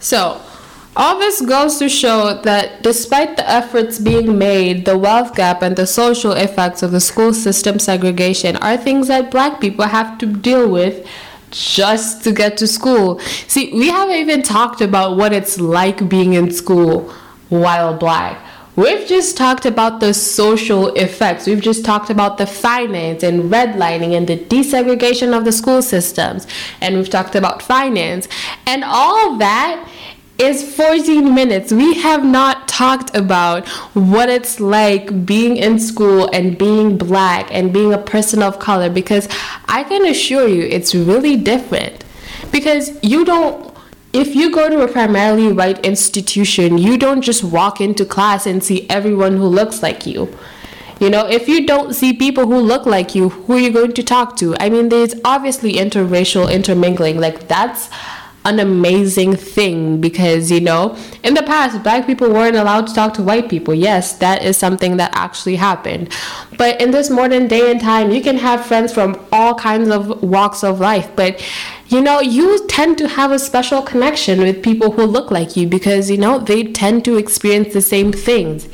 So, 0.00 0.40
all 0.96 1.18
this 1.18 1.40
goes 1.40 1.78
to 1.78 1.88
show 1.88 2.40
that 2.42 2.82
despite 2.82 3.36
the 3.36 3.48
efforts 3.48 3.98
being 3.98 4.38
made, 4.38 4.84
the 4.84 4.96
wealth 4.96 5.34
gap 5.34 5.62
and 5.62 5.76
the 5.76 5.86
social 5.86 6.32
effects 6.32 6.82
of 6.82 6.92
the 6.92 7.00
school 7.00 7.34
system 7.34 7.78
segregation 7.78 8.56
are 8.56 8.76
things 8.76 9.08
that 9.08 9.30
black 9.30 9.60
people 9.60 9.86
have 9.86 10.18
to 10.18 10.26
deal 10.26 10.68
with 10.68 11.06
just 11.54 12.24
to 12.24 12.32
get 12.32 12.56
to 12.58 12.66
school. 12.66 13.20
See, 13.48 13.72
we 13.72 13.88
haven't 13.88 14.16
even 14.16 14.42
talked 14.42 14.80
about 14.80 15.16
what 15.16 15.32
it's 15.32 15.60
like 15.60 16.08
being 16.08 16.34
in 16.34 16.50
school 16.50 17.12
while 17.48 17.96
black. 17.96 18.44
We've 18.76 19.06
just 19.06 19.36
talked 19.36 19.66
about 19.66 20.00
the 20.00 20.12
social 20.12 20.92
effects. 20.94 21.46
We've 21.46 21.60
just 21.60 21.84
talked 21.84 22.10
about 22.10 22.38
the 22.38 22.46
finance 22.46 23.22
and 23.22 23.44
redlining 23.44 24.16
and 24.16 24.26
the 24.26 24.36
desegregation 24.36 25.36
of 25.36 25.44
the 25.44 25.52
school 25.52 25.80
systems. 25.80 26.48
And 26.80 26.96
we've 26.96 27.08
talked 27.08 27.36
about 27.36 27.62
finance. 27.62 28.26
And 28.66 28.82
all 28.82 29.36
that 29.36 29.88
is 30.38 30.74
14 30.76 31.34
minutes. 31.34 31.72
We 31.72 31.94
have 31.94 32.24
not 32.24 32.66
talked 32.66 33.14
about 33.16 33.68
what 33.94 34.28
it's 34.28 34.58
like 34.58 35.24
being 35.24 35.56
in 35.56 35.78
school 35.78 36.28
and 36.32 36.58
being 36.58 36.98
black 36.98 37.48
and 37.52 37.72
being 37.72 37.92
a 37.92 37.98
person 37.98 38.42
of 38.42 38.58
color 38.58 38.90
because 38.90 39.28
I 39.66 39.84
can 39.84 40.04
assure 40.04 40.48
you 40.48 40.62
it's 40.62 40.94
really 40.94 41.36
different. 41.36 42.04
Because 42.50 42.98
you 43.02 43.24
don't, 43.24 43.76
if 44.12 44.34
you 44.34 44.52
go 44.52 44.68
to 44.68 44.82
a 44.82 44.88
primarily 44.88 45.52
white 45.52 45.84
institution, 45.84 46.78
you 46.78 46.98
don't 46.98 47.22
just 47.22 47.44
walk 47.44 47.80
into 47.80 48.04
class 48.04 48.46
and 48.46 48.62
see 48.62 48.88
everyone 48.90 49.36
who 49.36 49.46
looks 49.46 49.82
like 49.82 50.06
you. 50.06 50.36
You 51.00 51.10
know, 51.10 51.26
if 51.26 51.48
you 51.48 51.66
don't 51.66 51.94
see 51.94 52.12
people 52.12 52.46
who 52.46 52.58
look 52.58 52.86
like 52.86 53.14
you, 53.14 53.28
who 53.28 53.54
are 53.54 53.58
you 53.58 53.72
going 53.72 53.92
to 53.94 54.02
talk 54.02 54.36
to? 54.36 54.56
I 54.60 54.68
mean, 54.68 54.88
there's 54.88 55.14
obviously 55.24 55.74
interracial 55.74 56.52
intermingling. 56.52 57.18
Like, 57.18 57.48
that's 57.48 57.90
an 58.44 58.60
amazing 58.60 59.34
thing 59.34 60.00
because 60.00 60.50
you 60.50 60.60
know 60.60 60.96
in 61.22 61.34
the 61.34 61.42
past 61.42 61.82
black 61.82 62.06
people 62.06 62.30
weren't 62.30 62.56
allowed 62.56 62.86
to 62.86 62.94
talk 62.94 63.14
to 63.14 63.22
white 63.22 63.48
people. 63.48 63.74
Yes 63.74 64.18
that 64.18 64.42
is 64.42 64.56
something 64.56 64.96
that 64.98 65.10
actually 65.14 65.56
happened. 65.56 66.12
But 66.58 66.80
in 66.80 66.90
this 66.90 67.10
modern 67.10 67.48
day 67.48 67.70
and 67.70 67.80
time 67.80 68.10
you 68.10 68.22
can 68.22 68.36
have 68.36 68.64
friends 68.64 68.92
from 68.92 69.18
all 69.32 69.54
kinds 69.54 69.88
of 69.88 70.22
walks 70.22 70.62
of 70.62 70.80
life. 70.80 71.10
But 71.16 71.42
you 71.88 72.00
know 72.00 72.20
you 72.20 72.66
tend 72.66 72.98
to 72.98 73.08
have 73.08 73.30
a 73.30 73.38
special 73.38 73.82
connection 73.82 74.40
with 74.40 74.62
people 74.62 74.92
who 74.92 75.04
look 75.04 75.30
like 75.30 75.56
you 75.56 75.66
because 75.66 76.10
you 76.10 76.18
know 76.18 76.38
they 76.38 76.64
tend 76.64 77.04
to 77.06 77.16
experience 77.16 77.72
the 77.72 77.82
same 77.82 78.12
things 78.12 78.68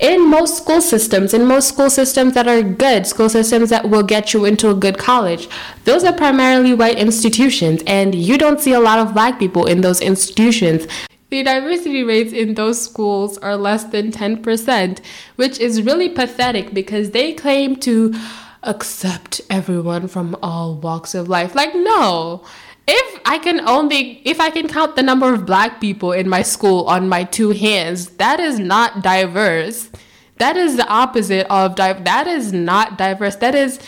in 0.00 0.28
most 0.28 0.56
school 0.56 0.80
systems, 0.80 1.34
in 1.34 1.44
most 1.44 1.68
school 1.68 1.90
systems 1.90 2.34
that 2.34 2.48
are 2.48 2.62
good, 2.62 3.06
school 3.06 3.28
systems 3.28 3.70
that 3.70 3.88
will 3.90 4.02
get 4.02 4.32
you 4.32 4.46
into 4.46 4.70
a 4.70 4.74
good 4.74 4.98
college, 4.98 5.48
those 5.84 6.04
are 6.04 6.12
primarily 6.12 6.74
white 6.74 6.98
institutions, 6.98 7.82
and 7.86 8.14
you 8.14 8.38
don't 8.38 8.60
see 8.60 8.72
a 8.72 8.80
lot 8.80 8.98
of 8.98 9.12
black 9.12 9.38
people 9.38 9.66
in 9.66 9.82
those 9.82 10.00
institutions. 10.00 10.86
The 11.28 11.42
diversity 11.44 12.02
rates 12.02 12.32
in 12.32 12.54
those 12.54 12.80
schools 12.80 13.38
are 13.38 13.56
less 13.56 13.84
than 13.84 14.10
10%, 14.10 15.00
which 15.36 15.60
is 15.60 15.82
really 15.82 16.08
pathetic 16.08 16.74
because 16.74 17.10
they 17.10 17.34
claim 17.34 17.76
to 17.76 18.14
accept 18.62 19.40
everyone 19.48 20.08
from 20.08 20.36
all 20.42 20.74
walks 20.74 21.14
of 21.14 21.28
life. 21.28 21.54
Like, 21.54 21.74
no 21.74 22.42
if 22.90 23.20
I 23.24 23.38
can 23.38 23.60
only 23.68 24.20
if 24.24 24.40
I 24.40 24.50
can 24.50 24.66
count 24.68 24.96
the 24.96 25.02
number 25.02 25.32
of 25.32 25.46
black 25.46 25.80
people 25.80 26.12
in 26.12 26.28
my 26.28 26.42
school 26.42 26.84
on 26.86 27.08
my 27.08 27.24
two 27.24 27.50
hands, 27.50 28.10
that 28.22 28.40
is 28.40 28.58
not 28.58 29.02
diverse. 29.02 29.90
That 30.38 30.56
is 30.56 30.76
the 30.76 30.88
opposite 30.88 31.46
of 31.48 31.76
di- 31.76 31.92
that 31.92 32.26
is 32.26 32.52
not 32.52 32.98
diverse. 32.98 33.36
That 33.36 33.54
is 33.54 33.78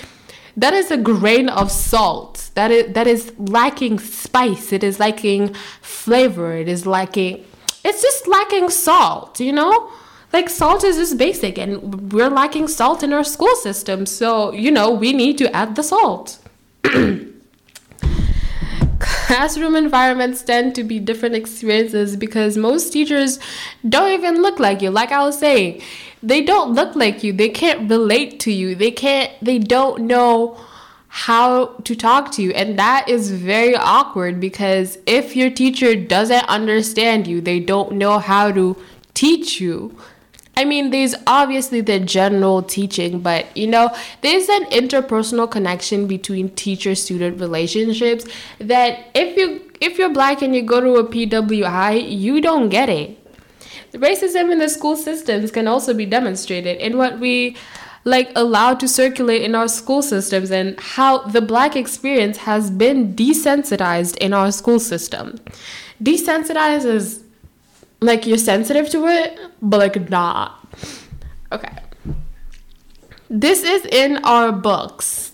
that 0.57 0.73
is 0.75 0.91
a 0.91 0.97
grain 0.97 1.49
of 1.49 1.73
salt. 1.73 2.51
That 2.55 2.71
is 2.71 2.93
that 2.95 3.07
is 3.07 3.33
lacking 3.39 3.99
spice. 3.99 4.73
It 4.73 4.85
is 4.85 5.01
lacking 5.01 5.55
flavor. 5.81 6.53
It 6.53 6.69
is 6.69 6.87
lacking 6.87 7.45
it's 7.85 8.01
just 8.01 8.29
lacking 8.29 8.71
salt, 8.71 9.41
you 9.41 9.53
know? 9.53 9.91
Like 10.33 10.49
salt 10.49 10.85
is 10.85 10.97
just 10.97 11.19
basic 11.19 11.59
and 11.59 12.13
we're 12.13 12.31
lacking 12.31 12.69
salt 12.69 13.03
in 13.03 13.13
our 13.13 13.25
school 13.25 13.55
system. 13.57 14.07
So, 14.07 14.53
you 14.53 14.71
know, 14.71 14.93
we 14.93 15.13
need 15.13 15.37
to 15.39 15.55
add 15.55 15.75
the 15.75 15.83
salt. 15.83 16.39
classroom 19.03 19.77
environments 19.77 20.43
tend 20.43 20.75
to 20.77 20.85
be 20.85 20.99
different 20.99 21.35
experiences 21.35 22.17
because 22.17 22.57
most 22.57 22.93
teachers 22.93 23.39
don't 23.89 24.13
even 24.13 24.43
look 24.43 24.59
like 24.59 24.83
you. 24.83 24.91
Like 24.91 25.13
I 25.13 25.23
was 25.25 25.39
saying, 25.39 25.83
they 26.23 26.43
don't 26.43 26.75
look 26.75 26.95
like 26.95 27.23
you. 27.23 27.33
They 27.33 27.49
can't 27.49 27.91
relate 27.91 28.41
to 28.41 28.53
you. 28.53 28.75
They 28.75 28.91
can't, 28.91 29.33
they 29.43 29.59
don't 29.59 30.07
know 30.07 30.59
how 31.09 31.67
to 31.85 31.95
talk 31.95 32.33
to 32.33 32.43
you. 32.43 32.53
And 32.53 32.79
that 32.79 33.09
is 33.09 33.31
very 33.31 33.77
awkward 33.77 34.41
because 34.41 34.99
if 35.05 35.37
your 35.37 35.51
teacher 35.51 35.95
doesn't 35.95 36.45
understand 36.49 37.27
you, 37.27 37.41
they 37.41 37.61
don't 37.61 37.93
know 37.93 38.19
how 38.19 38.51
to 38.53 38.77
teach 39.13 39.61
you. 39.61 39.95
I 40.55 40.65
mean, 40.65 40.91
there's 40.91 41.15
obviously 41.27 41.81
the 41.81 41.99
general 41.99 42.63
teaching, 42.63 43.21
but 43.21 43.57
you 43.57 43.67
know, 43.67 43.95
there's 44.21 44.49
an 44.49 44.65
interpersonal 44.67 45.51
connection 45.51 46.07
between 46.07 46.51
teacher 46.51 46.95
student 46.95 47.41
relationships 47.41 48.27
that 48.59 49.11
if 49.15 49.37
you 49.37 49.63
if 49.81 49.99
you're 49.99 50.13
black 50.13 50.43
and 50.43 50.55
you 50.55 50.63
go 50.63 50.81
to 50.81 50.97
a 50.97 51.05
PWI, 51.05 52.09
you 52.09 52.41
don't 52.41 52.69
get 52.69 52.89
it. 52.89 53.19
The 53.93 53.99
racism 53.99 54.53
in 54.53 54.59
the 54.59 54.69
school 54.69 54.97
systems 54.97 55.51
can 55.51 55.67
also 55.67 55.95
be 55.95 56.07
demonstrated 56.07 56.79
in 56.79 56.97
what 56.97 57.19
we 57.19 57.57
like 58.05 58.31
allowed 58.35 58.81
to 58.81 58.89
circulate 58.89 59.43
in 59.43 59.55
our 59.55 59.69
school 59.69 60.03
systems 60.03 60.51
and 60.51 60.79
how 60.81 61.19
the 61.19 61.41
black 61.41 61.77
experience 61.77 62.39
has 62.39 62.71
been 62.71 63.15
desensitized 63.15 64.17
in 64.19 64.33
our 64.33 64.51
school 64.51 64.81
system. 64.81 65.39
Desensitized 66.03 66.85
is 66.85 67.22
like 68.03 68.27
you're 68.27 68.39
sensitive 68.39 68.91
to 68.91 69.07
it, 69.07 69.39
but 69.61 69.79
like 69.79 70.11
not. 70.11 70.67
Okay. 71.51 71.73
This 73.31 73.63
is 73.63 73.87
in 73.87 74.19
our 74.25 74.53
books. 74.53 75.33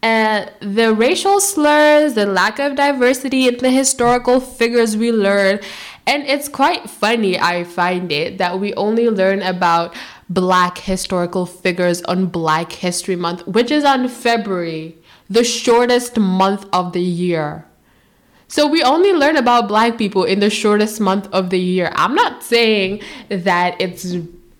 And 0.00 0.52
the 0.60 0.94
racial 0.94 1.40
slurs, 1.40 2.14
the 2.14 2.24
lack 2.24 2.60
of 2.60 2.76
diversity 2.76 3.48
in 3.48 3.56
the 3.56 3.70
historical 3.70 4.38
figures 4.38 4.96
we 4.96 5.10
learn, 5.10 5.58
and 6.06 6.22
it's 6.22 6.48
quite 6.48 6.88
funny, 6.88 7.38
I 7.38 7.64
find 7.64 8.10
it, 8.12 8.38
that 8.38 8.60
we 8.60 8.72
only 8.74 9.10
learn 9.10 9.42
about 9.42 9.94
black 10.30 10.78
historical 10.78 11.46
figures 11.46 12.00
on 12.02 12.26
Black 12.26 12.72
History 12.72 13.16
Month, 13.16 13.46
which 13.46 13.70
is 13.70 13.84
on 13.84 14.08
February, 14.08 14.96
the 15.28 15.44
shortest 15.44 16.16
month 16.16 16.64
of 16.72 16.92
the 16.92 17.02
year. 17.02 17.67
So 18.48 18.66
we 18.66 18.82
only 18.82 19.12
learn 19.12 19.36
about 19.36 19.68
black 19.68 19.98
people 19.98 20.24
in 20.24 20.40
the 20.40 20.50
shortest 20.50 21.00
month 21.00 21.28
of 21.32 21.50
the 21.50 21.60
year. 21.60 21.92
I'm 21.94 22.14
not 22.14 22.42
saying 22.42 23.02
that 23.28 23.78
it's 23.78 24.16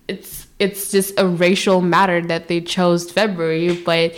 it's 0.07 0.47
it's 0.59 0.91
just 0.91 1.19
a 1.19 1.27
racial 1.27 1.81
matter 1.81 2.21
that 2.21 2.47
they 2.47 2.61
chose 2.61 3.09
February, 3.11 3.81
but 3.83 4.13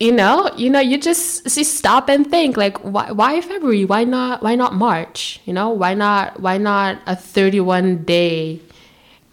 you 0.00 0.10
know, 0.10 0.50
you 0.56 0.68
know, 0.68 0.80
you 0.80 0.98
just 0.98 1.48
see 1.48 1.62
stop 1.62 2.08
and 2.08 2.26
think 2.26 2.56
like 2.56 2.78
why 2.78 3.12
why 3.12 3.40
February? 3.40 3.84
Why 3.84 4.04
not 4.04 4.42
why 4.42 4.56
not 4.56 4.74
March? 4.74 5.40
You 5.44 5.52
know, 5.52 5.70
why 5.70 5.94
not 5.94 6.40
why 6.40 6.58
not 6.58 6.98
a 7.06 7.14
31 7.14 8.04
day 8.04 8.60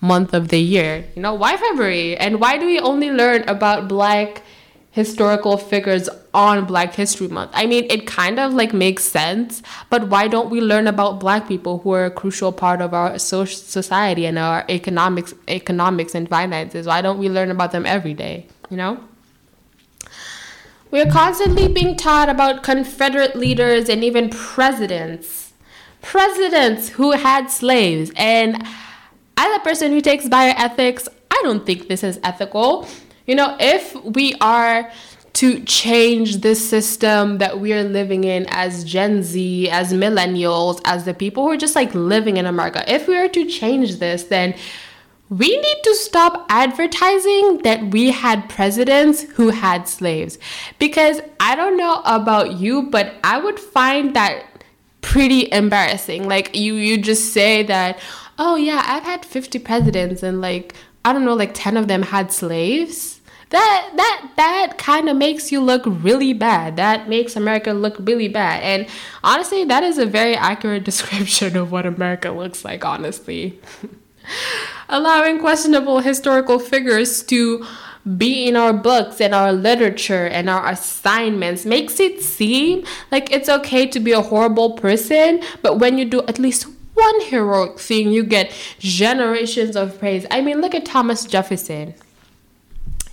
month 0.01 0.33
of 0.33 0.49
the 0.49 0.59
year? 0.59 1.05
You 1.15 1.21
know, 1.21 1.33
why 1.33 1.55
February? 1.55 2.17
And 2.17 2.39
why 2.39 2.57
do 2.57 2.65
we 2.65 2.79
only 2.79 3.09
learn 3.09 3.47
about 3.47 3.87
black 3.87 4.43
historical 4.99 5.57
figures 5.57 6.09
on 6.33 6.65
Black 6.65 6.93
History 6.93 7.29
Month. 7.29 7.51
I 7.53 7.65
mean, 7.65 7.87
it 7.89 8.05
kind 8.05 8.37
of 8.39 8.53
like 8.53 8.73
makes 8.73 9.03
sense, 9.05 9.63
but 9.89 10.09
why 10.09 10.27
don't 10.27 10.49
we 10.49 10.59
learn 10.61 10.87
about 10.87 11.19
black 11.19 11.47
people 11.47 11.79
who 11.79 11.91
are 11.93 12.05
a 12.05 12.11
crucial 12.11 12.51
part 12.51 12.81
of 12.81 12.93
our 12.93 13.17
social 13.17 13.57
society 13.57 14.25
and 14.25 14.37
our 14.37 14.65
economics 14.69 15.33
economics 15.47 16.13
and 16.13 16.27
finances? 16.29 16.85
Why 16.85 17.01
don't 17.01 17.17
we 17.17 17.29
learn 17.29 17.49
about 17.49 17.71
them 17.71 17.85
every 17.85 18.13
day, 18.13 18.47
you 18.69 18.77
know? 18.77 19.03
We 20.91 21.01
are 21.01 21.09
constantly 21.09 21.67
being 21.67 21.95
taught 21.95 22.29
about 22.29 22.61
Confederate 22.61 23.35
leaders 23.35 23.89
and 23.89 24.03
even 24.03 24.29
presidents. 24.29 25.53
Presidents 26.01 26.89
who 26.89 27.11
had 27.11 27.47
slaves. 27.47 28.11
And 28.15 28.61
as 29.37 29.55
a 29.55 29.59
person 29.59 29.91
who 29.91 30.01
takes 30.01 30.25
bioethics, 30.25 31.07
I 31.31 31.39
don't 31.43 31.65
think 31.65 31.87
this 31.87 32.03
is 32.03 32.19
ethical 32.23 32.87
you 33.29 33.35
know, 33.35 33.55
if 33.59 33.95
we 34.03 34.33
are 34.41 34.91
to 35.33 35.63
change 35.63 36.37
this 36.37 36.67
system 36.67 37.37
that 37.37 37.59
we 37.59 37.71
are 37.73 37.83
living 37.83 38.23
in 38.23 38.45
as 38.49 38.83
Gen 38.83 39.21
Z, 39.23 39.69
as 39.69 39.93
millennials, 39.93 40.81
as 40.83 41.05
the 41.05 41.13
people 41.13 41.43
who 41.43 41.51
are 41.51 41.57
just 41.57 41.75
like 41.75 41.93
living 41.93 42.37
in 42.37 42.45
America, 42.45 42.83
if 42.87 43.07
we 43.07 43.15
are 43.17 43.29
to 43.29 43.45
change 43.45 43.99
this, 43.99 44.23
then 44.23 44.55
we 45.29 45.55
need 45.55 45.77
to 45.83 45.95
stop 45.95 46.45
advertising 46.49 47.59
that 47.59 47.91
we 47.91 48.09
had 48.11 48.49
presidents 48.49 49.21
who 49.21 49.49
had 49.49 49.87
slaves. 49.87 50.39
Because 50.79 51.21
I 51.39 51.55
don't 51.55 51.77
know 51.77 52.01
about 52.05 52.53
you, 52.53 52.83
but 52.83 53.13
I 53.23 53.39
would 53.39 53.59
find 53.59 54.15
that 54.15 54.43
pretty 55.01 55.51
embarrassing. 55.51 56.27
Like 56.27 56.55
you 56.55 56.73
you 56.73 56.97
just 56.97 57.31
say 57.31 57.63
that, 57.63 57.99
"Oh 58.39 58.55
yeah, 58.55 58.83
I've 58.85 59.03
had 59.03 59.23
50 59.23 59.59
presidents 59.59 60.23
and 60.23 60.41
like 60.41 60.73
I 61.05 61.13
don't 61.13 61.25
know, 61.25 61.35
like 61.35 61.53
10 61.53 61.77
of 61.77 61.87
them 61.87 62.01
had 62.01 62.31
slaves." 62.31 63.18
That 63.49 63.91
that 63.95 64.31
that 64.35 64.77
kind 64.77 65.09
of 65.09 65.17
makes 65.17 65.51
you 65.51 65.59
look 65.59 65.83
really 65.85 66.33
bad. 66.33 66.75
That 66.75 67.09
makes 67.09 67.35
America 67.35 67.73
look 67.73 67.95
really 67.99 68.27
bad. 68.27 68.61
And 68.63 68.87
honestly, 69.23 69.63
that 69.65 69.83
is 69.83 69.97
a 69.97 70.05
very 70.05 70.35
accurate 70.35 70.83
description 70.91 71.57
of 71.57 71.71
what 71.71 71.85
America 71.85 72.31
looks 72.31 72.63
like, 72.63 72.85
honestly. 72.85 73.59
Allowing 74.89 75.39
questionable 75.39 75.99
historical 75.99 76.59
figures 76.59 77.23
to 77.23 77.65
be 78.17 78.47
in 78.47 78.55
our 78.55 78.73
books 78.73 79.19
and 79.19 79.33
our 79.33 79.51
literature 79.51 80.27
and 80.27 80.49
our 80.49 80.69
assignments 80.69 81.65
makes 81.65 81.99
it 81.99 82.21
seem 82.21 82.85
like 83.11 83.31
it's 83.31 83.49
okay 83.49 83.85
to 83.87 83.99
be 83.99 84.11
a 84.11 84.21
horrible 84.21 84.73
person, 84.73 85.41
but 85.61 85.79
when 85.79 85.97
you 85.97 86.05
do 86.05 86.21
at 86.27 86.39
least 86.39 86.67
one 86.93 87.21
heroic 87.21 87.79
thing, 87.79 88.11
you 88.11 88.23
get 88.23 88.51
generations 88.79 89.75
of 89.75 89.97
praise. 89.99 90.25
I 90.31 90.41
mean, 90.41 90.61
look 90.61 90.75
at 90.75 90.85
Thomas 90.85 91.25
Jefferson 91.25 91.93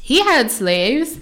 he 0.06 0.20
had 0.20 0.52
slaves. 0.52 1.18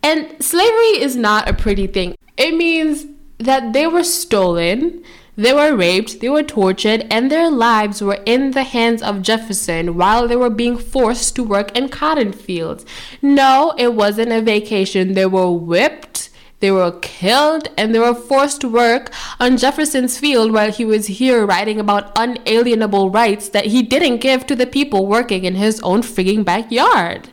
And 0.00 0.40
slavery 0.40 1.02
is 1.02 1.16
not 1.16 1.48
a 1.48 1.52
pretty 1.52 1.88
thing. 1.88 2.14
It 2.36 2.54
means 2.54 3.06
that 3.38 3.72
they 3.72 3.84
were 3.84 4.04
stolen, 4.04 5.02
they 5.34 5.52
were 5.52 5.74
raped, 5.74 6.20
they 6.20 6.28
were 6.28 6.44
tortured, 6.44 7.04
and 7.10 7.32
their 7.32 7.50
lives 7.50 8.00
were 8.00 8.22
in 8.24 8.52
the 8.52 8.62
hands 8.62 9.02
of 9.02 9.22
Jefferson 9.22 9.96
while 9.96 10.28
they 10.28 10.36
were 10.36 10.50
being 10.50 10.78
forced 10.78 11.34
to 11.34 11.42
work 11.42 11.76
in 11.76 11.88
cotton 11.88 12.32
fields. 12.32 12.86
No, 13.20 13.74
it 13.76 13.92
wasn't 13.94 14.30
a 14.30 14.40
vacation. 14.40 15.14
They 15.14 15.26
were 15.26 15.50
whipped, 15.50 16.30
they 16.60 16.70
were 16.70 16.92
killed, 16.92 17.70
and 17.76 17.92
they 17.92 17.98
were 17.98 18.14
forced 18.14 18.60
to 18.60 18.68
work 18.68 19.10
on 19.40 19.56
Jefferson's 19.56 20.16
field 20.16 20.52
while 20.52 20.70
he 20.70 20.84
was 20.84 21.08
here 21.08 21.44
writing 21.44 21.80
about 21.80 22.12
unalienable 22.14 23.10
rights 23.10 23.48
that 23.48 23.66
he 23.66 23.82
didn't 23.82 24.18
give 24.18 24.46
to 24.46 24.54
the 24.54 24.66
people 24.68 25.08
working 25.08 25.44
in 25.44 25.56
his 25.56 25.80
own 25.80 26.02
frigging 26.02 26.44
backyard. 26.44 27.30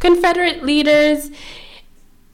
Confederate 0.00 0.64
leaders 0.64 1.30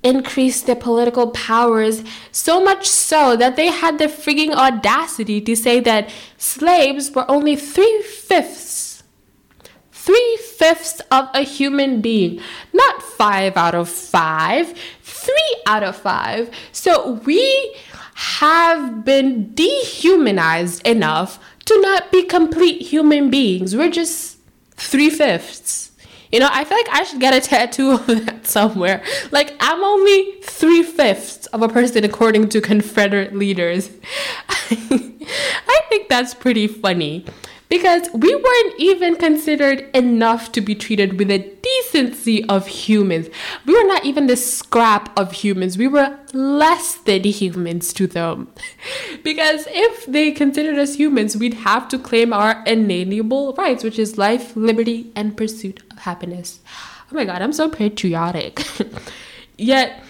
increased 0.03 0.67
their 0.67 0.77
political 0.77 1.31
powers 1.31 2.05
so 2.31 2.63
much 2.63 2.87
so 2.87 3.37
that 3.37 3.57
they 3.57 3.69
had 3.69 3.99
the 3.99 4.05
frigging 4.07 4.53
audacity 4.53 5.41
to 5.41 5.57
say 5.57 5.81
that 5.81 6.11
slaves 6.37 7.11
were 7.13 7.29
only 7.29 7.57
three 7.57 8.03
fifths. 8.03 9.03
Three 9.91 10.39
fifths 10.59 11.01
of 11.11 11.29
a 11.33 11.41
human 11.41 12.03
being. 12.03 12.39
Not 12.75 13.03
five 13.03 13.57
out 13.57 13.75
of 13.75 13.89
five, 13.89 14.75
three 15.03 15.57
out 15.67 15.83
of 15.83 15.97
five. 15.97 16.51
So 16.73 17.13
we 17.25 17.75
have 18.15 19.05
been 19.07 19.55
dehumanized 19.55 20.87
enough 20.87 21.39
to 21.65 21.81
not 21.81 22.13
be 22.13 22.25
complete 22.25 22.83
human 22.83 23.31
beings. 23.31 23.75
We're 23.75 23.91
just 23.91 24.39
three 24.77 25.09
fifths. 25.09 25.93
You 26.35 26.41
know, 26.41 26.49
I 26.51 26.65
feel 26.65 26.77
like 26.77 26.89
I 26.91 27.05
should 27.05 27.21
get 27.21 27.33
a 27.33 27.41
tattoo 27.41 27.93
of 27.93 28.07
that 28.27 28.45
somewhere. 28.45 29.05
Like, 29.31 29.55
I'm 29.61 29.85
only 29.85 30.33
three 30.43 30.83
fifths 30.83 31.47
of 31.47 31.63
a 31.63 31.69
person 31.69 32.03
according 32.03 32.49
to 32.49 32.61
Confederate 32.61 33.37
leaders. 33.37 33.89
I 34.49 35.81
think 35.89 36.09
that's 36.09 36.35
pretty 36.35 36.67
funny 36.67 37.25
because 37.75 38.09
we 38.13 38.33
weren't 38.33 38.75
even 38.79 39.17
considered 39.17 39.91
enough 39.93 40.53
to 40.53 40.61
be 40.61 40.77
treated 40.77 41.19
with 41.19 41.27
the 41.27 41.41
decency 41.61 42.45
of 42.49 42.69
humans. 42.69 43.29
We 43.67 43.75
were 43.75 43.89
not 43.89 44.05
even 44.05 44.29
the 44.29 44.37
scrap 44.37 45.11
of 45.19 45.33
humans. 45.33 45.77
We 45.77 45.89
were 45.89 46.17
less 46.33 46.95
than 46.95 47.25
humans 47.25 47.93
to 47.95 48.07
them. 48.07 48.47
because 49.25 49.67
if 49.71 50.07
they 50.07 50.31
considered 50.31 50.79
us 50.79 50.95
humans, 50.95 51.37
we'd 51.37 51.55
have 51.55 51.89
to 51.89 51.99
claim 51.99 52.33
our 52.33 52.63
inalienable 52.65 53.55
rights, 53.55 53.83
which 53.83 53.99
is 53.99 54.17
life, 54.17 54.55
liberty, 54.57 55.11
and 55.17 55.37
pursuit 55.37 55.83
of 55.91 55.99
happiness. 55.99 56.61
Oh 57.11 57.17
my 57.17 57.25
god, 57.25 57.43
I'm 57.43 57.53
so 57.53 57.69
patriotic. 57.69 58.65
Yet, 59.59 60.01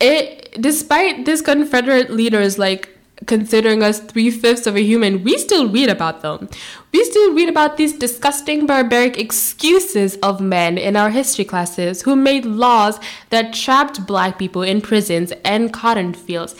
it 0.00 0.56
despite 0.58 1.26
this 1.26 1.42
Confederate 1.42 2.08
leaders 2.10 2.58
like 2.58 2.97
considering 3.26 3.82
us 3.82 4.00
three 4.00 4.30
fifths 4.30 4.66
of 4.66 4.76
a 4.76 4.82
human, 4.82 5.24
we 5.24 5.36
still 5.38 5.68
read 5.68 5.88
about 5.88 6.22
them. 6.22 6.48
We 6.92 7.04
still 7.04 7.34
read 7.34 7.48
about 7.48 7.76
these 7.76 7.92
disgusting, 7.92 8.66
barbaric 8.66 9.18
excuses 9.18 10.16
of 10.16 10.40
men 10.40 10.78
in 10.78 10.96
our 10.96 11.10
history 11.10 11.44
classes 11.44 12.02
who 12.02 12.16
made 12.16 12.44
laws 12.44 12.98
that 13.30 13.52
trapped 13.52 14.06
black 14.06 14.38
people 14.38 14.62
in 14.62 14.80
prisons 14.80 15.32
and 15.44 15.72
cotton 15.72 16.14
fields. 16.14 16.54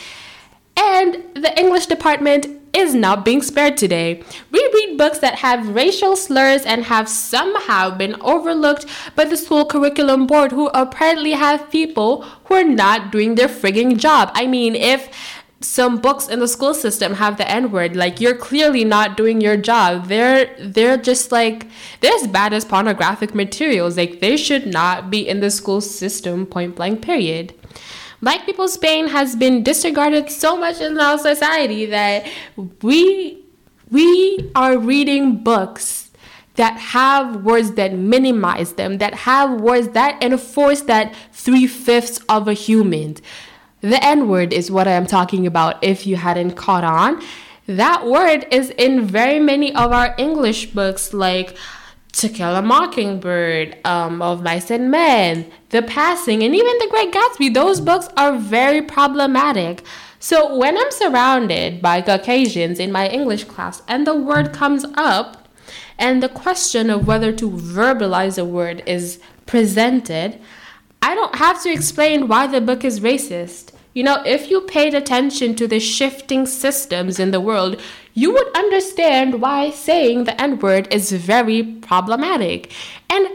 And 0.77 1.23
the 1.33 1.53
English 1.59 1.87
department 1.87 2.47
is 2.73 2.93
not 2.93 3.25
being 3.25 3.41
spared 3.41 3.77
today. 3.77 4.23
We 4.51 4.69
read 4.73 4.97
books 4.97 5.19
that 5.19 5.35
have 5.35 5.75
racial 5.75 6.15
slurs 6.15 6.63
and 6.63 6.83
have 6.85 7.09
somehow 7.09 7.97
been 7.97 8.15
overlooked 8.21 8.85
by 9.15 9.25
the 9.25 9.37
school 9.37 9.65
curriculum 9.65 10.27
board, 10.27 10.51
who 10.51 10.67
apparently 10.67 11.31
have 11.31 11.71
people 11.71 12.21
who 12.45 12.55
are 12.55 12.63
not 12.63 13.11
doing 13.11 13.35
their 13.35 13.47
frigging 13.47 13.97
job. 13.97 14.31
I 14.33 14.47
mean, 14.47 14.75
if 14.75 15.09
some 15.61 15.97
books 15.97 16.27
in 16.27 16.39
the 16.39 16.47
school 16.47 16.73
system 16.73 17.15
have 17.15 17.37
the 17.37 17.49
N 17.49 17.71
word, 17.71 17.95
like 17.95 18.21
you're 18.21 18.35
clearly 18.35 18.85
not 18.85 19.17
doing 19.17 19.41
your 19.41 19.57
job. 19.57 20.07
They're 20.07 20.55
they're 20.59 20.97
just 20.97 21.31
like 21.31 21.67
they're 21.99 22.13
as 22.13 22.27
bad 22.27 22.53
as 22.53 22.63
pornographic 22.65 23.35
materials. 23.35 23.97
Like 23.97 24.21
they 24.21 24.37
should 24.37 24.67
not 24.67 25.09
be 25.09 25.27
in 25.27 25.41
the 25.41 25.51
school 25.51 25.81
system, 25.81 26.45
point 26.45 26.75
blank, 26.75 27.01
period. 27.01 27.53
Black 28.21 28.45
people's 28.45 28.77
pain 28.77 29.07
has 29.07 29.35
been 29.35 29.63
disregarded 29.63 30.29
so 30.29 30.57
much 30.57 30.81
in 30.81 30.99
our 30.99 31.17
society 31.17 31.85
that 31.85 32.25
we 32.81 33.43
we 33.91 34.51
are 34.55 34.77
reading 34.77 35.43
books 35.43 36.11
that 36.55 36.77
have 36.77 37.43
words 37.43 37.71
that 37.71 37.93
minimize 37.93 38.73
them, 38.73 38.97
that 38.97 39.13
have 39.13 39.61
words 39.61 39.89
that 39.89 40.21
enforce 40.21 40.81
that 40.81 41.15
three 41.31 41.65
fifths 41.65 42.19
of 42.27 42.47
a 42.47 42.53
human. 42.53 43.15
The 43.81 44.03
N 44.03 44.27
word 44.27 44.51
is 44.51 44.69
what 44.69 44.87
I 44.87 44.91
am 44.91 45.07
talking 45.07 45.47
about 45.47 45.81
if 45.83 46.05
you 46.05 46.17
hadn't 46.17 46.51
caught 46.51 46.83
on. 46.83 47.21
That 47.65 48.05
word 48.05 48.45
is 48.51 48.71
in 48.71 49.05
very 49.05 49.39
many 49.39 49.73
of 49.73 49.91
our 49.91 50.15
English 50.17 50.71
books, 50.71 51.13
like 51.13 51.55
To 52.13 52.27
Kill 52.27 52.55
a 52.55 52.61
Mockingbird, 52.61 53.77
um, 53.85 54.21
Of 54.21 54.43
Mice 54.43 54.71
and 54.71 54.91
Men, 54.91 55.49
The 55.69 55.81
Passing, 55.81 56.43
and 56.43 56.53
even 56.53 56.77
The 56.79 56.87
Great 56.89 57.13
Gatsby. 57.13 57.53
Those 57.53 57.79
books 57.79 58.09
are 58.17 58.37
very 58.37 58.81
problematic. 58.81 59.83
So 60.19 60.57
when 60.57 60.77
I'm 60.77 60.91
surrounded 60.91 61.81
by 61.81 62.01
Caucasians 62.01 62.79
in 62.79 62.91
my 62.91 63.07
English 63.07 63.45
class 63.45 63.81
and 63.87 64.05
the 64.05 64.15
word 64.15 64.51
comes 64.51 64.85
up, 64.95 65.47
and 65.97 66.21
the 66.21 66.29
question 66.29 66.89
of 66.89 67.07
whether 67.07 67.31
to 67.33 67.49
verbalize 67.49 68.37
a 68.37 68.43
word 68.43 68.83
is 68.85 69.19
presented, 69.45 70.39
I 71.01 71.15
don't 71.15 71.35
have 71.35 71.61
to 71.63 71.71
explain 71.71 72.27
why 72.27 72.47
the 72.47 72.61
book 72.61 72.83
is 72.83 72.99
racist. 72.99 73.71
You 73.93 74.03
know, 74.03 74.21
if 74.25 74.49
you 74.49 74.61
paid 74.61 74.93
attention 74.93 75.55
to 75.55 75.67
the 75.67 75.79
shifting 75.79 76.45
systems 76.45 77.19
in 77.19 77.31
the 77.31 77.41
world, 77.41 77.81
you 78.13 78.31
would 78.31 78.55
understand 78.55 79.41
why 79.41 79.71
saying 79.71 80.23
the 80.23 80.39
N 80.39 80.59
word 80.59 80.93
is 80.93 81.11
very 81.11 81.63
problematic. 81.63 82.71
And 83.09 83.27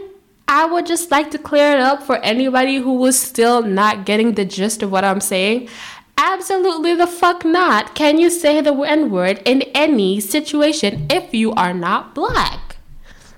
I 0.47 0.65
would 0.65 0.85
just 0.85 1.11
like 1.11 1.31
to 1.31 1.37
clear 1.37 1.73
it 1.73 1.79
up 1.79 2.03
for 2.03 2.17
anybody 2.17 2.77
who 2.77 2.93
was 2.93 3.19
still 3.19 3.63
not 3.63 4.05
getting 4.05 4.33
the 4.33 4.45
gist 4.45 4.83
of 4.83 4.91
what 4.91 5.03
I'm 5.03 5.21
saying. 5.21 5.69
Absolutely 6.17 6.95
the 6.95 7.07
fuck 7.07 7.43
not. 7.43 7.93
Can 7.93 8.19
you 8.19 8.29
say 8.29 8.61
the 8.61 8.73
N 8.73 9.09
word 9.11 9.41
in 9.43 9.63
any 9.73 10.19
situation 10.19 11.07
if 11.09 11.33
you 11.33 11.51
are 11.53 11.73
not 11.73 12.15
black? 12.15 12.77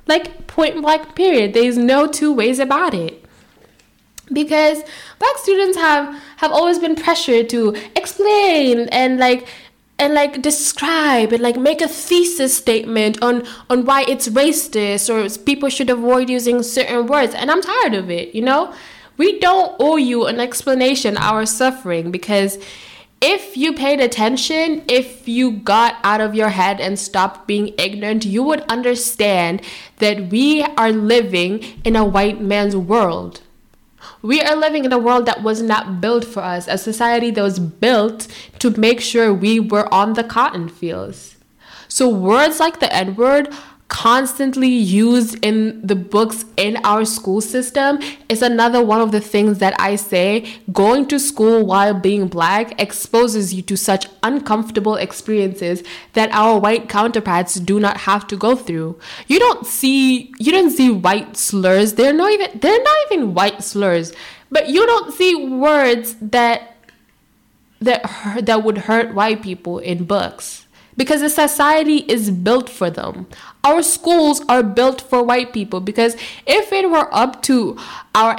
Like, 0.06 0.48
point 0.48 0.82
blank, 0.82 1.16
period. 1.16 1.54
There's 1.54 1.78
no 1.78 2.08
two 2.08 2.32
ways 2.32 2.60
about 2.60 2.94
it 2.94 3.27
because 4.32 4.84
black 5.20 5.38
students 5.38 5.78
have 5.78 6.22
have 6.38 6.52
always 6.52 6.80
been 6.80 6.96
pressured 6.96 7.50
to 7.50 7.76
explain 7.96 8.88
and 8.90 9.20
like 9.20 9.48
and 10.00 10.14
like 10.14 10.42
describe 10.42 11.32
and 11.34 11.42
like 11.42 11.58
make 11.58 11.82
a 11.82 11.88
thesis 11.88 12.56
statement 12.58 13.22
on 13.22 13.44
on 13.70 13.86
why 13.86 14.04
it's 14.08 14.28
racist 14.30 15.10
or 15.10 15.44
people 15.44 15.70
should 15.70 15.90
avoid 15.90 16.30
using 16.30 16.62
certain 16.62 17.08
words 17.08 17.34
and 17.34 17.50
i'm 17.50 17.62
tired 17.62 17.94
of 17.94 18.10
it 18.10 18.36
you 18.36 18.42
know 18.42 18.74
we 19.18 19.40
don't 19.40 19.76
owe 19.80 19.98
you 19.98 20.26
an 20.26 20.40
explanation 20.40 21.18
our 21.18 21.46
suffering 21.46 22.12
because 22.12 22.60
if 23.20 23.58
you 23.58 23.74
paid 23.74 24.00
attention, 24.00 24.84
if 24.88 25.28
you 25.28 25.52
got 25.52 25.96
out 26.04 26.22
of 26.22 26.36
your 26.36 26.50
head 26.50 26.80
and 26.80 27.00
stopped 27.00 27.48
being 27.48 27.74
ignorant, 27.78 28.26
you 28.26 28.44
would 28.44 28.62
understand 28.70 29.64
that 29.98 30.30
we 30.30 30.62
are 30.62 30.92
living 30.92 31.82
in 31.84 31.96
a 31.96 32.06
white 32.06 32.40
man's 32.40 32.76
world. 32.76 33.42
We 34.22 34.42
are 34.42 34.56
living 34.56 34.86
in 34.86 34.94
a 34.94 34.98
world 34.98 35.26
that 35.26 35.44
was 35.44 35.62
not 35.62 36.02
built 36.02 36.26
for 36.26 36.42
us, 36.42 36.68
a 36.68 36.78
society 36.78 37.32
that 37.32 37.42
was 37.42 37.60
built 37.60 38.28
to 38.60 38.72
make 38.72 39.02
sure 39.02 39.34
we 39.34 39.60
were 39.60 39.92
on 39.94 40.14
the 40.14 40.24
cotton 40.24 40.70
fields. 40.70 41.36
So, 41.88 42.10
words 42.10 42.60
like 42.60 42.80
the 42.80 42.94
N 42.94 43.16
word 43.16 43.54
constantly 43.88 44.68
used 44.68 45.44
in 45.44 45.86
the 45.86 45.96
books 45.96 46.44
in 46.58 46.78
our 46.84 47.06
school 47.06 47.40
system 47.40 48.00
is 48.28 48.42
another 48.42 48.84
one 48.84 49.00
of 49.00 49.12
the 49.12 49.22
things 49.22 49.60
that 49.60 49.74
I 49.80 49.96
say 49.96 50.46
going 50.74 51.08
to 51.08 51.20
school 51.20 51.66
while 51.66 51.94
being 51.94 52.28
black 52.28 52.80
exposes 52.82 53.54
you 53.54 53.62
to 53.64 53.78
such 53.78 54.08
uncomfortable 54.24 54.96
experiences 54.96 55.84
that 56.14 56.30
our 56.32 56.60
white 56.60 56.90
counterparts 56.90 57.56
do 57.56 57.80
not 57.80 57.98
have 57.98 58.28
to 58.28 58.36
go 58.36 58.56
through. 58.56 59.00
You 59.28 59.40
don't 59.40 59.66
see 59.66 60.34
you 60.38 60.52
don't 60.52 60.72
see 60.72 60.92
white 60.92 61.38
slurs. 61.38 61.94
They're 61.94 62.14
not 62.14 62.32
even 62.32 62.60
they're 62.60 62.84
not 62.84 62.98
even 63.12 63.34
white 63.34 63.64
slurs, 63.64 64.12
but 64.52 64.70
you 64.70 64.86
don't 64.86 65.14
see 65.14 65.36
words 65.36 66.16
that 66.22 66.76
that 67.80 68.42
that 68.42 68.64
would 68.64 68.80
hurt 68.80 69.14
white 69.14 69.42
people 69.42 69.80
in 69.80 70.04
books 70.04 70.67
because 70.98 71.22
the 71.22 71.30
society 71.30 72.00
is 72.12 72.32
built 72.32 72.70
for 72.70 72.90
them. 72.90 73.28
Our 73.64 73.84
schools 73.84 74.42
are 74.50 74.64
built 74.64 75.00
for 75.00 75.24
white 75.24 75.54
people 75.54 75.80
because 75.80 76.16
if 76.46 76.74
it 76.74 76.90
were 76.90 77.08
up 77.14 77.42
to 77.44 77.78
our 78.16 78.36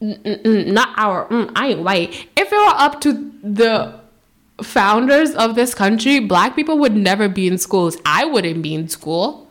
not 0.00 0.88
our 0.96 1.28
mm, 1.28 1.52
I 1.54 1.68
ain't 1.68 1.80
white. 1.80 2.28
If 2.36 2.52
it 2.52 2.56
were 2.56 2.74
up 2.76 3.00
to 3.02 3.32
the 3.42 4.00
founders 4.62 5.34
of 5.34 5.54
this 5.54 5.74
country, 5.74 6.20
black 6.20 6.56
people 6.56 6.78
would 6.78 6.96
never 6.96 7.28
be 7.28 7.46
in 7.46 7.58
schools. 7.58 7.98
I 8.06 8.24
wouldn't 8.24 8.62
be 8.62 8.74
in 8.74 8.88
school. 8.88 9.48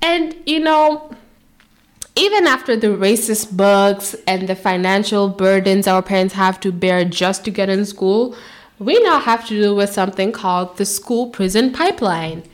And 0.00 0.34
you 0.46 0.60
know, 0.60 1.10
even 2.16 2.46
after 2.46 2.76
the 2.76 2.88
racist 2.88 3.56
books 3.56 4.16
and 4.26 4.48
the 4.48 4.56
financial 4.56 5.28
burdens 5.28 5.86
our 5.86 6.02
parents 6.02 6.34
have 6.34 6.58
to 6.60 6.72
bear 6.72 7.04
just 7.04 7.44
to 7.44 7.50
get 7.50 7.68
in 7.68 7.84
school, 7.84 8.36
we 8.78 9.00
now 9.02 9.18
have 9.18 9.46
to 9.48 9.54
deal 9.54 9.76
with 9.76 9.90
something 9.90 10.32
called 10.32 10.76
the 10.76 10.84
school 10.84 11.30
prison 11.30 11.72
pipeline. 11.72 12.44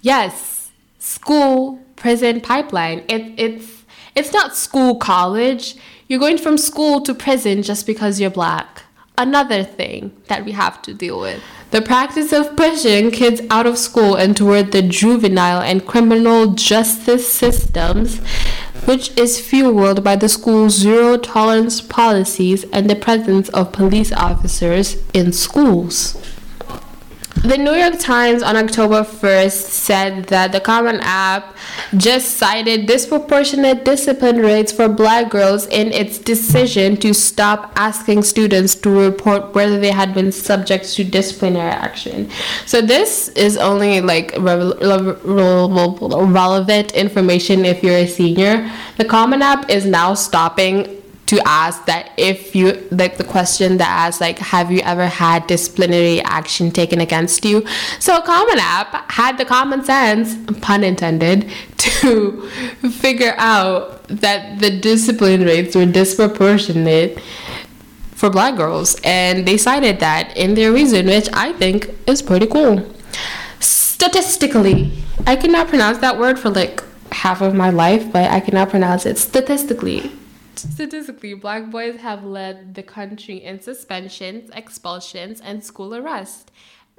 Yes, 0.00 0.72
school 0.98 1.78
prison 1.96 2.40
pipeline. 2.40 3.04
It, 3.08 3.32
it's 3.36 3.84
it's 4.14 4.32
not 4.32 4.56
school 4.56 4.96
college. 4.96 5.76
You're 6.08 6.20
going 6.20 6.38
from 6.38 6.58
school 6.58 7.00
to 7.02 7.14
prison 7.14 7.62
just 7.62 7.86
because 7.86 8.20
you're 8.20 8.30
black. 8.30 8.82
Another 9.16 9.62
thing 9.62 10.14
that 10.28 10.44
we 10.44 10.52
have 10.52 10.82
to 10.82 10.92
deal 10.92 11.20
with. 11.20 11.42
The 11.72 11.80
practice 11.80 12.34
of 12.34 12.54
pushing 12.54 13.10
kids 13.10 13.40
out 13.48 13.66
of 13.66 13.78
school 13.78 14.14
and 14.14 14.36
toward 14.36 14.72
the 14.72 14.82
juvenile 14.82 15.62
and 15.62 15.86
criminal 15.86 16.48
justice 16.48 17.26
systems 17.32 18.18
which 18.84 19.16
is 19.16 19.40
fueled 19.40 20.04
by 20.04 20.16
the 20.16 20.28
school's 20.28 20.74
zero 20.74 21.16
tolerance 21.16 21.80
policies 21.80 22.64
and 22.74 22.90
the 22.90 22.96
presence 22.96 23.48
of 23.50 23.72
police 23.72 24.12
officers 24.12 24.98
in 25.14 25.32
schools. 25.32 26.14
The 27.42 27.58
New 27.58 27.72
York 27.74 27.98
Times 27.98 28.40
on 28.40 28.54
October 28.56 29.02
1st 29.02 29.50
said 29.50 30.26
that 30.26 30.52
the 30.52 30.60
Common 30.60 31.00
App 31.02 31.56
just 31.96 32.36
cited 32.36 32.86
disproportionate 32.86 33.84
discipline 33.84 34.38
rates 34.38 34.70
for 34.70 34.88
black 34.88 35.28
girls 35.28 35.66
in 35.66 35.90
its 35.90 36.18
decision 36.18 36.96
to 36.98 37.12
stop 37.12 37.72
asking 37.74 38.22
students 38.22 38.76
to 38.76 38.90
report 38.90 39.56
whether 39.56 39.80
they 39.80 39.90
had 39.90 40.14
been 40.14 40.30
subject 40.30 40.84
to 40.94 41.02
disciplinary 41.02 41.72
action. 41.72 42.30
So, 42.64 42.80
this 42.80 43.30
is 43.30 43.56
only 43.56 44.00
like 44.00 44.30
re- 44.38 44.74
re- 44.80 45.16
relevant 45.24 46.92
information 46.92 47.64
if 47.64 47.82
you're 47.82 47.96
a 47.96 48.06
senior. 48.06 48.70
The 48.98 49.04
Common 49.04 49.42
App 49.42 49.68
is 49.68 49.84
now 49.84 50.14
stopping 50.14 51.01
to 51.32 51.40
ask 51.48 51.86
that 51.86 52.10
if 52.18 52.54
you 52.54 52.86
like 52.90 53.16
the 53.16 53.24
question 53.24 53.78
that 53.78 53.88
asks 53.88 54.20
like 54.20 54.38
have 54.38 54.70
you 54.70 54.80
ever 54.80 55.06
had 55.06 55.46
disciplinary 55.46 56.20
action 56.24 56.70
taken 56.70 57.00
against 57.00 57.42
you? 57.46 57.64
So 58.00 58.20
common 58.20 58.58
app 58.58 59.10
had 59.10 59.38
the 59.38 59.46
common 59.46 59.82
sense 59.82 60.36
pun 60.60 60.84
intended 60.84 61.50
to 61.78 62.46
figure 63.00 63.34
out 63.38 64.06
that 64.08 64.58
the 64.60 64.78
discipline 64.78 65.42
rates 65.46 65.74
were 65.74 65.86
disproportionate 65.86 67.18
for 68.14 68.28
black 68.28 68.54
girls. 68.56 69.00
And 69.02 69.48
they 69.48 69.56
cited 69.56 70.00
that 70.00 70.36
in 70.36 70.52
their 70.52 70.70
reason 70.70 71.06
which 71.06 71.30
i 71.32 71.54
think 71.54 71.88
is 72.06 72.20
pretty 72.20 72.46
cool. 72.46 72.86
Statistically 73.58 74.92
i 75.26 75.34
cannot 75.34 75.68
pronounce 75.68 75.96
that 75.98 76.18
word 76.18 76.38
for 76.38 76.50
like 76.50 76.82
half 77.10 77.40
of 77.40 77.54
my 77.54 77.70
life 77.70 78.12
but 78.12 78.30
i 78.30 78.40
cannot 78.40 78.68
pronounce 78.68 79.06
it 79.06 79.16
statistically 79.16 80.10
Statistically, 80.54 81.34
black 81.34 81.70
boys 81.70 82.00
have 82.00 82.24
led 82.24 82.74
the 82.74 82.82
country 82.82 83.42
in 83.42 83.60
suspensions, 83.60 84.50
expulsions, 84.54 85.40
and 85.40 85.64
school 85.64 85.94
arrest. 85.94 86.50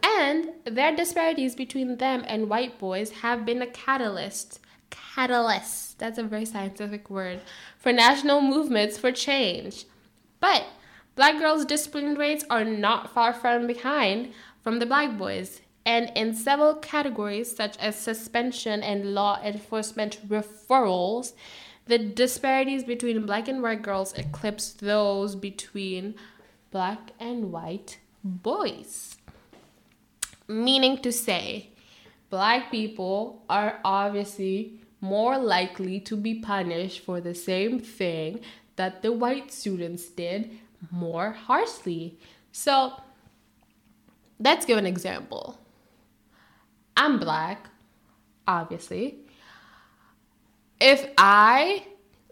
And 0.04 0.50
their 0.66 0.96
disparities 0.96 1.56
between 1.56 1.98
them 1.98 2.24
and 2.28 2.50
white 2.50 2.78
boys 2.78 3.12
have 3.12 3.46
been 3.46 3.62
a 3.62 3.68
catalyst. 3.68 4.60
Catalyst, 4.90 5.98
that's 6.00 6.18
a 6.18 6.24
very 6.24 6.46
scientific 6.46 7.10
word, 7.10 7.42
for 7.78 7.94
national 7.94 8.42
movements 8.42 8.98
for 8.98 9.12
change. 9.12 9.86
But 10.40 10.66
black 11.16 11.40
girls' 11.40 11.66
discipline 11.66 12.16
rates 12.16 12.44
are 12.50 12.66
not 12.66 13.14
far 13.14 13.34
from 13.34 13.66
behind 13.68 14.34
from 14.62 14.80
the 14.80 14.86
black 14.86 15.18
boys. 15.18 15.62
And 15.86 16.12
in 16.16 16.34
several 16.34 16.76
categories, 16.76 17.56
such 17.56 17.78
as 17.78 17.98
suspension 17.98 18.82
and 18.82 19.14
law 19.14 19.42
enforcement 19.44 20.28
referrals, 20.28 21.34
the 21.86 21.98
disparities 21.98 22.84
between 22.84 23.26
black 23.26 23.48
and 23.48 23.62
white 23.62 23.82
girls 23.82 24.14
eclipse 24.14 24.72
those 24.72 25.36
between 25.36 26.16
black 26.72 27.12
and 27.20 27.52
white 27.52 28.00
boys. 28.24 29.18
Meaning 30.48 30.98
to 31.00 31.12
say, 31.12 31.70
black 32.30 32.72
people 32.72 33.44
are 33.50 33.80
obviously 33.84 34.80
more 35.02 35.38
likely 35.38 36.00
to 36.00 36.16
be 36.16 36.36
punished 36.36 37.02
for 37.02 37.20
the 37.20 37.36
same 37.36 37.80
thing 37.80 38.40
that 38.78 39.02
the 39.02 39.12
white 39.12 39.52
students 39.52 40.06
did 40.06 40.52
more 40.90 41.32
harshly. 41.32 42.18
So, 42.52 42.94
let's 44.40 44.66
give 44.66 44.78
an 44.78 44.86
example. 44.86 45.60
I'm 46.96 47.20
black, 47.20 47.70
obviously 48.48 49.23
if 50.84 51.10
I 51.18 51.86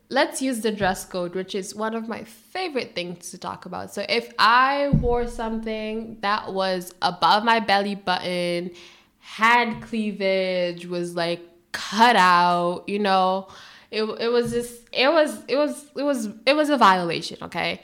let's 0.10 0.42
use 0.42 0.60
the 0.60 0.74
dress 0.74 1.06
code, 1.06 1.36
which 1.36 1.56
is 1.56 1.74
one 1.74 1.96
of 1.96 2.10
my 2.10 2.26
favorite 2.26 2.94
things 2.94 3.32
to 3.32 3.38
talk 3.38 3.66
about. 3.66 3.94
So 3.94 4.06
if 4.10 4.34
I 4.38 4.90
wore 4.90 5.26
something 5.26 6.18
that 6.20 6.52
was 6.52 6.94
above 7.02 7.46
my 7.46 7.62
belly 7.62 7.96
button, 7.96 8.72
had 9.20 9.82
cleavage, 9.82 10.86
was 10.86 11.16
like 11.16 11.40
cut 11.72 12.18
out, 12.18 12.84
you 12.88 13.00
know, 13.00 13.48
it, 13.90 14.04
it 14.04 14.28
was 14.28 14.52
just 14.52 14.82
it 14.92 15.08
was 15.08 15.44
it 15.48 15.56
was 15.56 15.86
it 15.96 16.04
was 16.04 16.30
it 16.46 16.54
was 16.54 16.70
a 16.70 16.78
violation, 16.78 17.38
okay? 17.44 17.82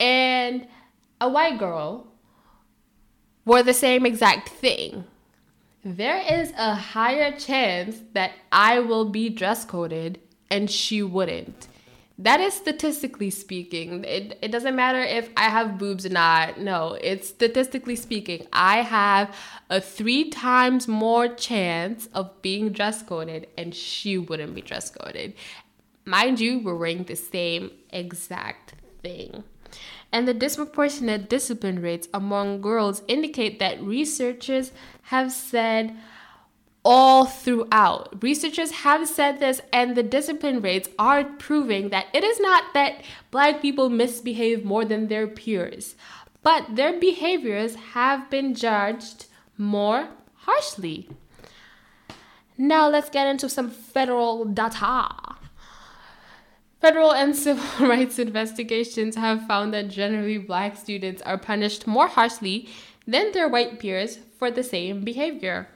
And 0.00 0.66
a 1.20 1.28
white 1.28 1.58
girl 1.58 2.06
wore 3.44 3.62
the 3.62 3.74
same 3.74 4.06
exact 4.06 4.48
thing 4.48 5.04
there 5.84 6.18
is 6.18 6.52
a 6.58 6.74
higher 6.74 7.36
chance 7.36 8.00
that 8.12 8.32
I 8.52 8.80
will 8.80 9.06
be 9.06 9.28
dress 9.30 9.64
coded 9.64 10.20
and 10.50 10.70
she 10.70 11.02
wouldn't. 11.02 11.68
That 12.18 12.38
is 12.40 12.52
statistically 12.52 13.30
speaking. 13.30 14.04
It, 14.04 14.38
it 14.42 14.52
doesn't 14.52 14.76
matter 14.76 15.00
if 15.00 15.30
I 15.38 15.44
have 15.44 15.78
boobs 15.78 16.04
or 16.04 16.10
not. 16.10 16.60
No, 16.60 16.98
it's 17.00 17.28
statistically 17.28 17.96
speaking. 17.96 18.46
I 18.52 18.82
have 18.82 19.34
a 19.70 19.80
three 19.80 20.28
times 20.28 20.86
more 20.86 21.28
chance 21.28 22.08
of 22.12 22.42
being 22.42 22.72
dress 22.72 23.02
coded 23.02 23.46
and 23.56 23.74
she 23.74 24.18
wouldn't 24.18 24.54
be 24.54 24.60
dress 24.60 24.90
coded. 24.90 25.32
Mind 26.04 26.40
you, 26.40 26.58
we're 26.58 26.76
wearing 26.76 27.04
the 27.04 27.14
same 27.14 27.70
exact 27.90 28.74
thing 29.02 29.44
and 30.12 30.26
the 30.26 30.34
disproportionate 30.34 31.28
discipline 31.28 31.80
rates 31.80 32.08
among 32.12 32.60
girls 32.60 33.02
indicate 33.08 33.58
that 33.58 33.82
researchers 33.82 34.72
have 35.02 35.32
said 35.32 35.96
all 36.84 37.26
throughout. 37.26 38.22
Researchers 38.22 38.70
have 38.70 39.06
said 39.08 39.38
this, 39.38 39.60
and 39.72 39.94
the 39.94 40.02
discipline 40.02 40.60
rates 40.60 40.88
are 40.98 41.24
proving 41.24 41.90
that 41.90 42.06
it 42.12 42.24
is 42.24 42.40
not 42.40 42.72
that 42.74 43.02
black 43.30 43.60
people 43.60 43.90
misbehave 43.90 44.64
more 44.64 44.84
than 44.84 45.08
their 45.08 45.26
peers, 45.26 45.94
but 46.42 46.76
their 46.76 46.98
behaviors 46.98 47.74
have 47.92 48.30
been 48.30 48.54
judged 48.54 49.26
more 49.58 50.08
harshly. 50.34 51.08
Now, 52.56 52.88
let's 52.88 53.10
get 53.10 53.26
into 53.26 53.48
some 53.48 53.70
federal 53.70 54.44
data. 54.44 55.08
Federal 56.80 57.12
and 57.12 57.36
civil 57.44 57.86
rights 57.86 58.18
investigations 58.18 59.16
have 59.16 59.46
found 59.46 59.74
that 59.74 59.88
generally 59.88 60.38
black 60.38 60.76
students 60.76 61.22
are 61.22 61.38
punished 61.38 61.86
more 61.86 62.08
harshly 62.08 62.68
than 63.06 63.32
their 63.32 63.48
white 63.48 63.78
peers 63.78 64.18
for 64.38 64.50
the 64.50 64.62
same 64.62 65.02
behavior. 65.02 65.68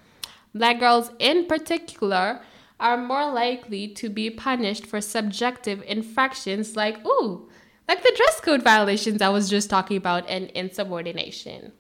Black 0.55 0.79
girls, 0.79 1.11
in 1.19 1.47
particular, 1.47 2.41
are 2.81 2.97
more 2.97 3.31
likely 3.31 3.89
to 3.89 4.09
be 4.09 4.31
punished 4.31 4.87
for 4.87 5.01
subjective 5.01 5.83
infractions 5.87 6.77
like, 6.77 7.05
ooh, 7.07 7.49
like 7.89 8.03
the 8.03 8.13
dress 8.17 8.41
code 8.41 8.63
violations 8.63 9.21
I 9.21 9.29
was 9.29 9.51
just 9.51 9.69
talking 9.69 9.97
about 9.97 10.29
and 10.29 10.51
insubordination. 10.51 11.73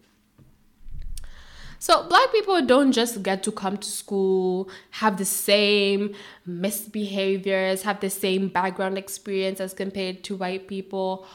So, 1.84 2.02
black 2.08 2.32
people 2.32 2.64
don't 2.64 2.92
just 2.92 3.22
get 3.22 3.42
to 3.42 3.52
come 3.52 3.76
to 3.76 3.86
school, 3.86 4.70
have 4.92 5.18
the 5.18 5.26
same 5.26 6.14
misbehaviors, 6.48 7.82
have 7.82 8.00
the 8.00 8.08
same 8.08 8.48
background 8.48 8.96
experience 8.96 9.60
as 9.60 9.74
compared 9.74 10.24
to 10.24 10.34
white 10.34 10.66
people. 10.66 11.26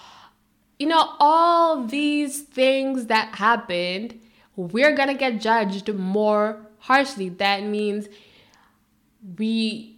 You 0.79 0.87
know, 0.87 1.13
all 1.19 1.85
these 1.85 2.41
things 2.41 3.05
that 3.05 3.35
happened, 3.35 4.19
we're 4.55 4.95
gonna 4.95 5.13
get 5.13 5.39
judged 5.39 5.93
more 5.93 6.65
harshly. 6.79 7.29
That 7.29 7.61
means 7.61 8.07
we 9.37 9.97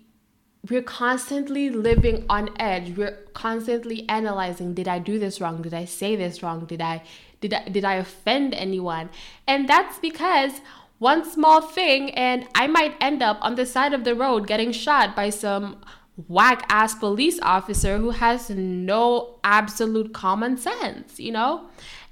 we're 0.69 0.83
constantly 0.83 1.69
living 1.69 2.25
on 2.29 2.49
edge. 2.59 2.97
We're 2.97 3.17
constantly 3.33 4.07
analyzing, 4.09 4.73
did 4.73 4.89
I 4.89 4.99
do 4.99 5.17
this 5.17 5.39
wrong? 5.39 5.61
Did 5.61 5.73
I 5.73 5.85
say 5.85 6.17
this 6.17 6.43
wrong? 6.43 6.65
Did 6.65 6.81
I 6.81 7.03
did 7.41 7.53
I, 7.53 7.67
did 7.67 7.83
I 7.83 7.95
offend 7.95 8.53
anyone? 8.53 9.09
And 9.47 9.67
that's 9.67 9.99
because 9.99 10.61
one 10.99 11.29
small 11.29 11.61
thing 11.61 12.11
and 12.11 12.47
I 12.53 12.67
might 12.67 12.95
end 13.01 13.21
up 13.23 13.39
on 13.41 13.55
the 13.55 13.65
side 13.65 13.93
of 13.93 14.03
the 14.03 14.15
road 14.15 14.47
getting 14.47 14.71
shot 14.71 15.15
by 15.15 15.31
some 15.31 15.83
whack 16.27 16.63
ass 16.69 16.93
police 16.93 17.39
officer 17.41 17.97
who 17.97 18.11
has 18.11 18.49
no 18.51 19.39
absolute 19.43 20.13
common 20.13 20.57
sense, 20.57 21.19
you 21.19 21.31
know? 21.31 21.67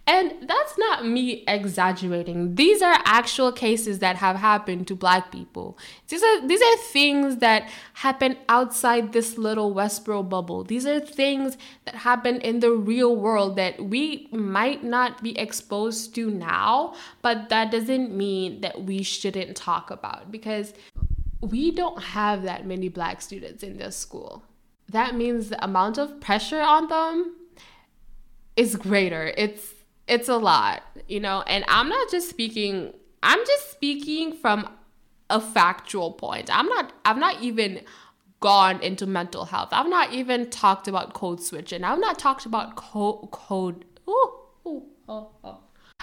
And 0.09 0.49
that's 0.49 0.75
not 0.75 1.05
me 1.05 1.43
exaggerating. 1.47 2.55
These 2.55 2.81
are 2.81 2.99
actual 3.05 3.51
cases 3.51 3.99
that 3.99 4.15
have 4.15 4.37
happened 4.37 4.87
to 4.87 4.95
black 4.95 5.31
people. 5.31 5.77
These 6.07 6.23
are 6.23 6.47
these 6.47 6.63
are 6.63 6.77
things 6.77 7.37
that 7.37 7.69
happen 7.93 8.35
outside 8.49 9.13
this 9.13 9.37
little 9.37 9.71
Westboro 9.71 10.27
bubble. 10.27 10.63
These 10.63 10.87
are 10.87 10.99
things 10.99 11.59
that 11.85 11.93
happen 11.93 12.41
in 12.41 12.59
the 12.59 12.71
real 12.71 13.15
world 13.15 13.55
that 13.57 13.85
we 13.85 14.29
might 14.31 14.83
not 14.83 15.21
be 15.21 15.37
exposed 15.37 16.15
to 16.15 16.31
now, 16.31 16.95
but 17.21 17.49
that 17.49 17.69
doesn't 17.69 18.11
mean 18.11 18.61
that 18.61 18.85
we 18.85 19.03
shouldn't 19.03 19.55
talk 19.55 19.91
about 19.91 20.31
because 20.31 20.73
we 21.39 21.69
don't 21.69 22.01
have 22.01 22.41
that 22.41 22.65
many 22.65 22.89
black 22.89 23.21
students 23.21 23.61
in 23.61 23.77
this 23.77 23.95
school. 23.95 24.41
That 24.89 25.13
means 25.13 25.49
the 25.49 25.63
amount 25.63 25.99
of 25.99 26.19
pressure 26.19 26.61
on 26.61 26.87
them 26.87 27.35
is 28.55 28.75
greater. 28.75 29.31
It's 29.37 29.75
it's 30.09 30.27
a 30.27 30.37
lot, 30.37 30.83
you 31.07 31.19
know, 31.19 31.43
and 31.43 31.63
I'm 31.67 31.87
not 31.87 32.09
just 32.09 32.29
speaking, 32.29 32.93
I'm 33.21 33.39
just 33.45 33.71
speaking 33.71 34.33
from 34.33 34.67
a 35.29 35.39
factual 35.39 36.11
point. 36.13 36.49
I'm 36.51 36.67
not, 36.67 36.91
I've 37.05 37.17
not 37.17 37.41
even 37.41 37.81
gone 38.39 38.81
into 38.81 39.05
mental 39.05 39.45
health. 39.45 39.69
I've 39.71 39.87
not 39.87 40.11
even 40.11 40.49
talked 40.49 40.87
about 40.87 41.13
code 41.13 41.41
switching. 41.41 41.83
I've 41.83 41.99
not 41.99 42.17
talked 42.17 42.45
about 42.45 42.75
code, 42.75 43.29
code, 43.31 43.85
oh, 44.07 44.45
oh. 44.65 44.85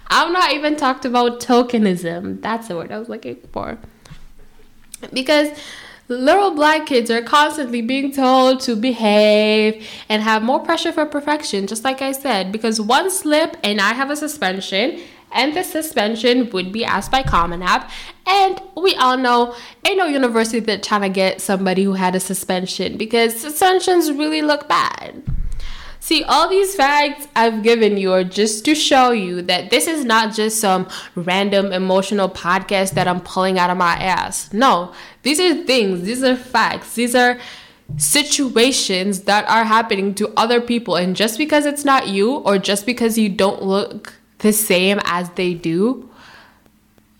I've 0.08 0.32
not 0.32 0.52
even 0.52 0.76
talked 0.76 1.04
about 1.04 1.40
tokenism. 1.40 2.40
That's 2.40 2.68
the 2.68 2.76
word 2.76 2.92
I 2.92 2.98
was 2.98 3.08
looking 3.08 3.36
for. 3.52 3.78
Because 5.12 5.48
little 6.08 6.54
black 6.54 6.86
kids 6.86 7.10
are 7.10 7.22
constantly 7.22 7.82
being 7.82 8.12
told 8.12 8.60
to 8.60 8.76
behave 8.76 9.86
and 10.08 10.22
have 10.22 10.42
more 10.42 10.60
pressure 10.60 10.92
for 10.92 11.06
perfection, 11.06 11.66
just 11.66 11.84
like 11.84 12.00
I 12.00 12.12
said, 12.12 12.52
because 12.52 12.80
one 12.80 13.10
slip 13.10 13.56
and 13.64 13.80
I 13.80 13.92
have 13.94 14.10
a 14.10 14.16
suspension, 14.16 15.00
and 15.32 15.54
the 15.54 15.64
suspension 15.64 16.48
would 16.50 16.72
be 16.72 16.84
asked 16.84 17.10
by 17.10 17.22
Common 17.22 17.62
App. 17.62 17.90
And 18.26 18.60
we 18.76 18.94
all 18.94 19.16
know 19.16 19.54
ain't 19.86 19.98
no 19.98 20.06
university 20.06 20.60
that 20.60 20.82
trying 20.82 21.02
to 21.02 21.08
get 21.08 21.40
somebody 21.40 21.84
who 21.84 21.94
had 21.94 22.14
a 22.14 22.20
suspension 22.20 22.96
because 22.96 23.38
suspensions 23.38 24.10
really 24.12 24.42
look 24.42 24.68
bad. 24.68 25.22
See, 26.06 26.22
all 26.22 26.48
these 26.48 26.76
facts 26.76 27.26
I've 27.34 27.64
given 27.64 27.96
you 27.96 28.12
are 28.12 28.22
just 28.22 28.64
to 28.66 28.76
show 28.76 29.10
you 29.10 29.42
that 29.42 29.70
this 29.70 29.88
is 29.88 30.04
not 30.04 30.32
just 30.32 30.60
some 30.60 30.86
random 31.16 31.72
emotional 31.72 32.28
podcast 32.28 32.92
that 32.92 33.08
I'm 33.08 33.20
pulling 33.20 33.58
out 33.58 33.70
of 33.70 33.76
my 33.76 33.94
ass. 33.94 34.52
No, 34.52 34.92
these 35.24 35.40
are 35.40 35.64
things, 35.64 36.02
these 36.02 36.22
are 36.22 36.36
facts, 36.36 36.94
these 36.94 37.16
are 37.16 37.40
situations 37.96 39.22
that 39.22 39.48
are 39.48 39.64
happening 39.64 40.14
to 40.14 40.32
other 40.36 40.60
people. 40.60 40.94
And 40.94 41.16
just 41.16 41.38
because 41.38 41.66
it's 41.66 41.84
not 41.84 42.06
you, 42.06 42.36
or 42.36 42.56
just 42.56 42.86
because 42.86 43.18
you 43.18 43.28
don't 43.28 43.64
look 43.64 44.14
the 44.38 44.52
same 44.52 45.00
as 45.06 45.30
they 45.30 45.54
do, 45.54 46.08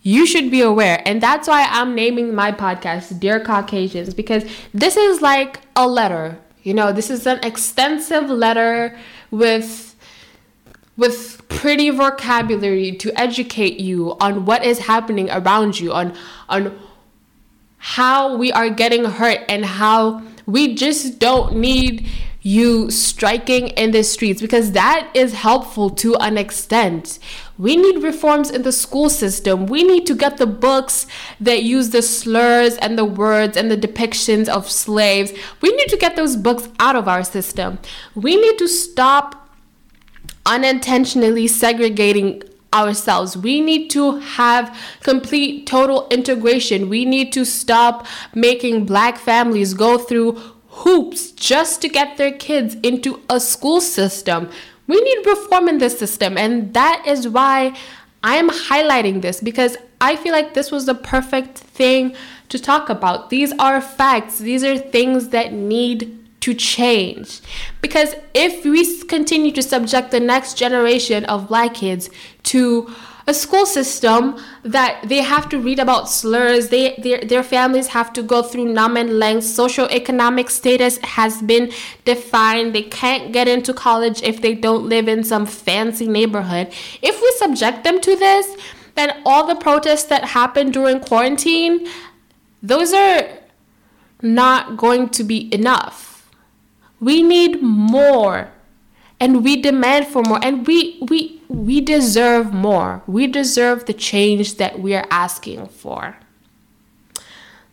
you 0.01 0.25
should 0.25 0.49
be 0.49 0.61
aware. 0.61 1.03
And 1.05 1.19
that's 1.19 1.49
why 1.49 1.67
I'm 1.69 1.93
naming 1.93 2.33
my 2.33 2.53
podcast 2.53 3.19
Dear 3.19 3.41
Caucasians, 3.41 4.13
because 4.13 4.45
this 4.73 4.95
is 4.95 5.21
like 5.21 5.59
a 5.75 5.85
letter 5.85 6.39
You 6.67 6.73
know, 6.73 6.91
this 6.91 7.09
is 7.09 7.25
an 7.25 7.39
extensive 7.43 8.29
letter 8.29 8.99
with 9.31 9.95
with 10.97 11.41
pretty 11.47 11.91
vocabulary 11.91 12.91
to 12.97 13.17
educate 13.17 13.79
you 13.79 14.17
on 14.19 14.43
what 14.43 14.65
is 14.65 14.79
happening 14.79 15.29
around 15.31 15.79
you 15.79 15.93
on 15.93 16.13
on 16.49 16.77
how 17.77 18.35
we 18.35 18.51
are 18.51 18.69
getting 18.69 19.05
hurt 19.05 19.45
and 19.47 19.63
how 19.63 20.21
we 20.45 20.75
just 20.75 21.19
don't 21.19 21.55
need 21.55 22.05
you 22.47 22.89
striking 22.89 23.67
in 23.69 23.91
the 23.91 24.01
streets 24.01 24.39
because 24.41 24.71
that 24.71 25.11
is 25.13 25.33
helpful 25.33 25.89
to 25.89 26.15
an 26.15 26.37
extent. 26.37 27.19
We 27.57 27.75
need 27.75 28.01
reforms 28.01 28.49
in 28.49 28.61
the 28.61 28.71
school 28.71 29.09
system. 29.09 29.65
We 29.65 29.83
need 29.83 30.05
to 30.07 30.15
get 30.15 30.37
the 30.37 30.47
books 30.47 31.07
that 31.41 31.63
use 31.63 31.89
the 31.89 32.01
slurs 32.01 32.77
and 32.77 32.97
the 32.97 33.03
words 33.03 33.57
and 33.57 33.69
the 33.69 33.75
depictions 33.75 34.47
of 34.47 34.71
slaves. 34.71 35.33
We 35.59 35.75
need 35.75 35.89
to 35.89 35.97
get 35.97 36.15
those 36.15 36.37
books 36.37 36.69
out 36.79 36.95
of 36.95 37.09
our 37.09 37.25
system. 37.25 37.79
We 38.15 38.37
need 38.37 38.57
to 38.59 38.69
stop 38.69 39.49
unintentionally 40.45 41.47
segregating 41.47 42.43
ourselves. 42.73 43.35
We 43.35 43.59
need 43.59 43.89
to 43.89 44.19
have 44.19 44.77
complete 45.01 45.67
total 45.67 46.07
integration. 46.09 46.87
We 46.87 47.03
need 47.03 47.33
to 47.33 47.43
stop 47.43 48.07
making 48.33 48.85
black 48.85 49.17
families 49.17 49.73
go 49.73 49.97
through 49.97 50.41
hoops 50.83 51.31
just 51.31 51.81
to 51.81 51.89
get 51.89 52.17
their 52.17 52.31
kids 52.31 52.75
into 52.83 53.21
a 53.29 53.39
school 53.39 53.81
system. 53.81 54.49
We 54.87 55.01
need 55.01 55.25
reform 55.25 55.67
in 55.67 55.79
this 55.79 55.97
system, 55.97 56.37
and 56.37 56.73
that 56.73 57.03
is 57.05 57.27
why 57.27 57.75
I 58.23 58.35
am 58.35 58.49
highlighting 58.49 59.21
this 59.21 59.41
because 59.41 59.77
I 59.99 60.15
feel 60.15 60.31
like 60.31 60.53
this 60.53 60.71
was 60.71 60.85
the 60.85 60.95
perfect 60.95 61.57
thing 61.57 62.15
to 62.49 62.59
talk 62.59 62.89
about. 62.89 63.29
These 63.29 63.53
are 63.59 63.81
facts, 63.81 64.39
these 64.39 64.63
are 64.63 64.77
things 64.77 65.29
that 65.29 65.51
need 65.51 66.13
to 66.41 66.53
change. 66.53 67.41
Because 67.81 68.15
if 68.33 68.63
we 68.63 69.03
continue 69.05 69.51
to 69.51 69.61
subject 69.61 70.11
the 70.11 70.19
next 70.19 70.57
generation 70.57 71.25
of 71.25 71.47
black 71.47 71.73
kids 71.73 72.09
to 72.43 72.93
a 73.27 73.33
school 73.33 73.65
system 73.65 74.37
that 74.63 75.01
they 75.07 75.21
have 75.21 75.49
to 75.49 75.59
read 75.59 75.79
about 75.79 76.09
slurs. 76.09 76.69
They 76.69 76.95
their, 76.97 77.19
their 77.19 77.43
families 77.43 77.87
have 77.87 78.13
to 78.13 78.23
go 78.23 78.41
through 78.41 78.73
numb 78.73 78.95
and 78.95 79.19
length. 79.19 79.43
Socioeconomic 79.43 80.49
status 80.49 80.97
has 80.99 81.41
been 81.41 81.71
defined. 82.05 82.73
They 82.73 82.83
can't 82.83 83.33
get 83.33 83.47
into 83.47 83.73
college 83.73 84.23
if 84.23 84.41
they 84.41 84.55
don't 84.55 84.87
live 84.87 85.07
in 85.07 85.23
some 85.23 85.45
fancy 85.45 86.07
neighborhood. 86.07 86.73
If 87.01 87.21
we 87.21 87.31
subject 87.37 87.83
them 87.83 87.99
to 88.01 88.15
this 88.15 88.55
then 88.97 89.21
all 89.25 89.45
the 89.45 89.55
protests 89.55 90.05
that 90.05 90.25
happened 90.25 90.73
during 90.73 90.99
quarantine 90.99 91.87
those 92.63 92.93
are 92.93 93.29
not 94.21 94.75
going 94.75 95.09
to 95.09 95.23
be 95.23 95.53
enough. 95.53 96.29
We 96.99 97.21
need 97.21 97.61
more 97.61 98.51
and 99.19 99.43
we 99.43 99.61
demand 99.61 100.07
for 100.07 100.23
more 100.23 100.39
and 100.43 100.65
we 100.65 100.99
we 101.07 101.36
we 101.47 101.81
deserve 101.81 102.53
more. 102.53 103.03
We 103.07 103.27
deserve 103.27 103.85
the 103.85 103.93
change 103.93 104.55
that 104.57 104.79
we 104.79 104.93
are 104.95 105.07
asking 105.09 105.67
for. 105.67 106.17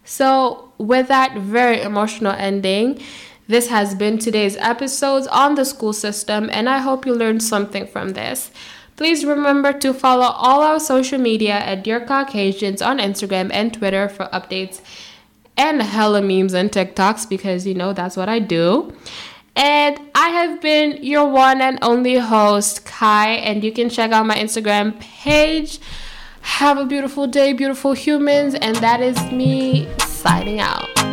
So 0.04 0.72
with 0.78 1.08
that 1.08 1.36
very 1.36 1.80
emotional 1.80 2.32
ending 2.32 3.00
this 3.46 3.68
has 3.68 3.94
been 3.94 4.18
today's 4.18 4.56
episodes 4.56 5.26
on 5.26 5.54
the 5.54 5.66
school 5.66 5.92
system 5.92 6.48
and 6.50 6.66
i 6.66 6.78
hope 6.78 7.04
you 7.04 7.14
learned 7.14 7.42
something 7.42 7.86
from 7.86 8.10
this. 8.10 8.50
Please 8.96 9.24
remember 9.24 9.72
to 9.72 9.92
follow 9.92 10.26
all 10.26 10.62
our 10.62 10.78
social 10.78 11.18
media 11.18 11.54
at 11.54 11.82
Dear 11.82 12.06
Caucasians 12.06 12.80
on 12.80 12.98
Instagram 12.98 13.50
and 13.52 13.74
Twitter 13.74 14.08
for 14.08 14.26
updates 14.26 14.80
and 15.56 15.82
hella 15.82 16.22
memes 16.22 16.54
and 16.54 16.70
TikToks 16.70 17.28
because 17.28 17.66
you 17.66 17.74
know 17.74 17.92
that's 17.92 18.16
what 18.16 18.28
I 18.28 18.38
do. 18.38 18.94
And 19.56 20.00
I 20.14 20.28
have 20.30 20.60
been 20.60 21.02
your 21.02 21.28
one 21.28 21.60
and 21.60 21.78
only 21.82 22.16
host, 22.16 22.84
Kai, 22.84 23.30
and 23.30 23.62
you 23.62 23.72
can 23.72 23.88
check 23.88 24.10
out 24.10 24.26
my 24.26 24.36
Instagram 24.36 24.98
page. 24.98 25.78
Have 26.40 26.76
a 26.76 26.84
beautiful 26.84 27.26
day, 27.26 27.52
beautiful 27.52 27.92
humans, 27.92 28.54
and 28.54 28.76
that 28.76 29.00
is 29.00 29.20
me 29.30 29.88
signing 30.00 30.60
out. 30.60 31.03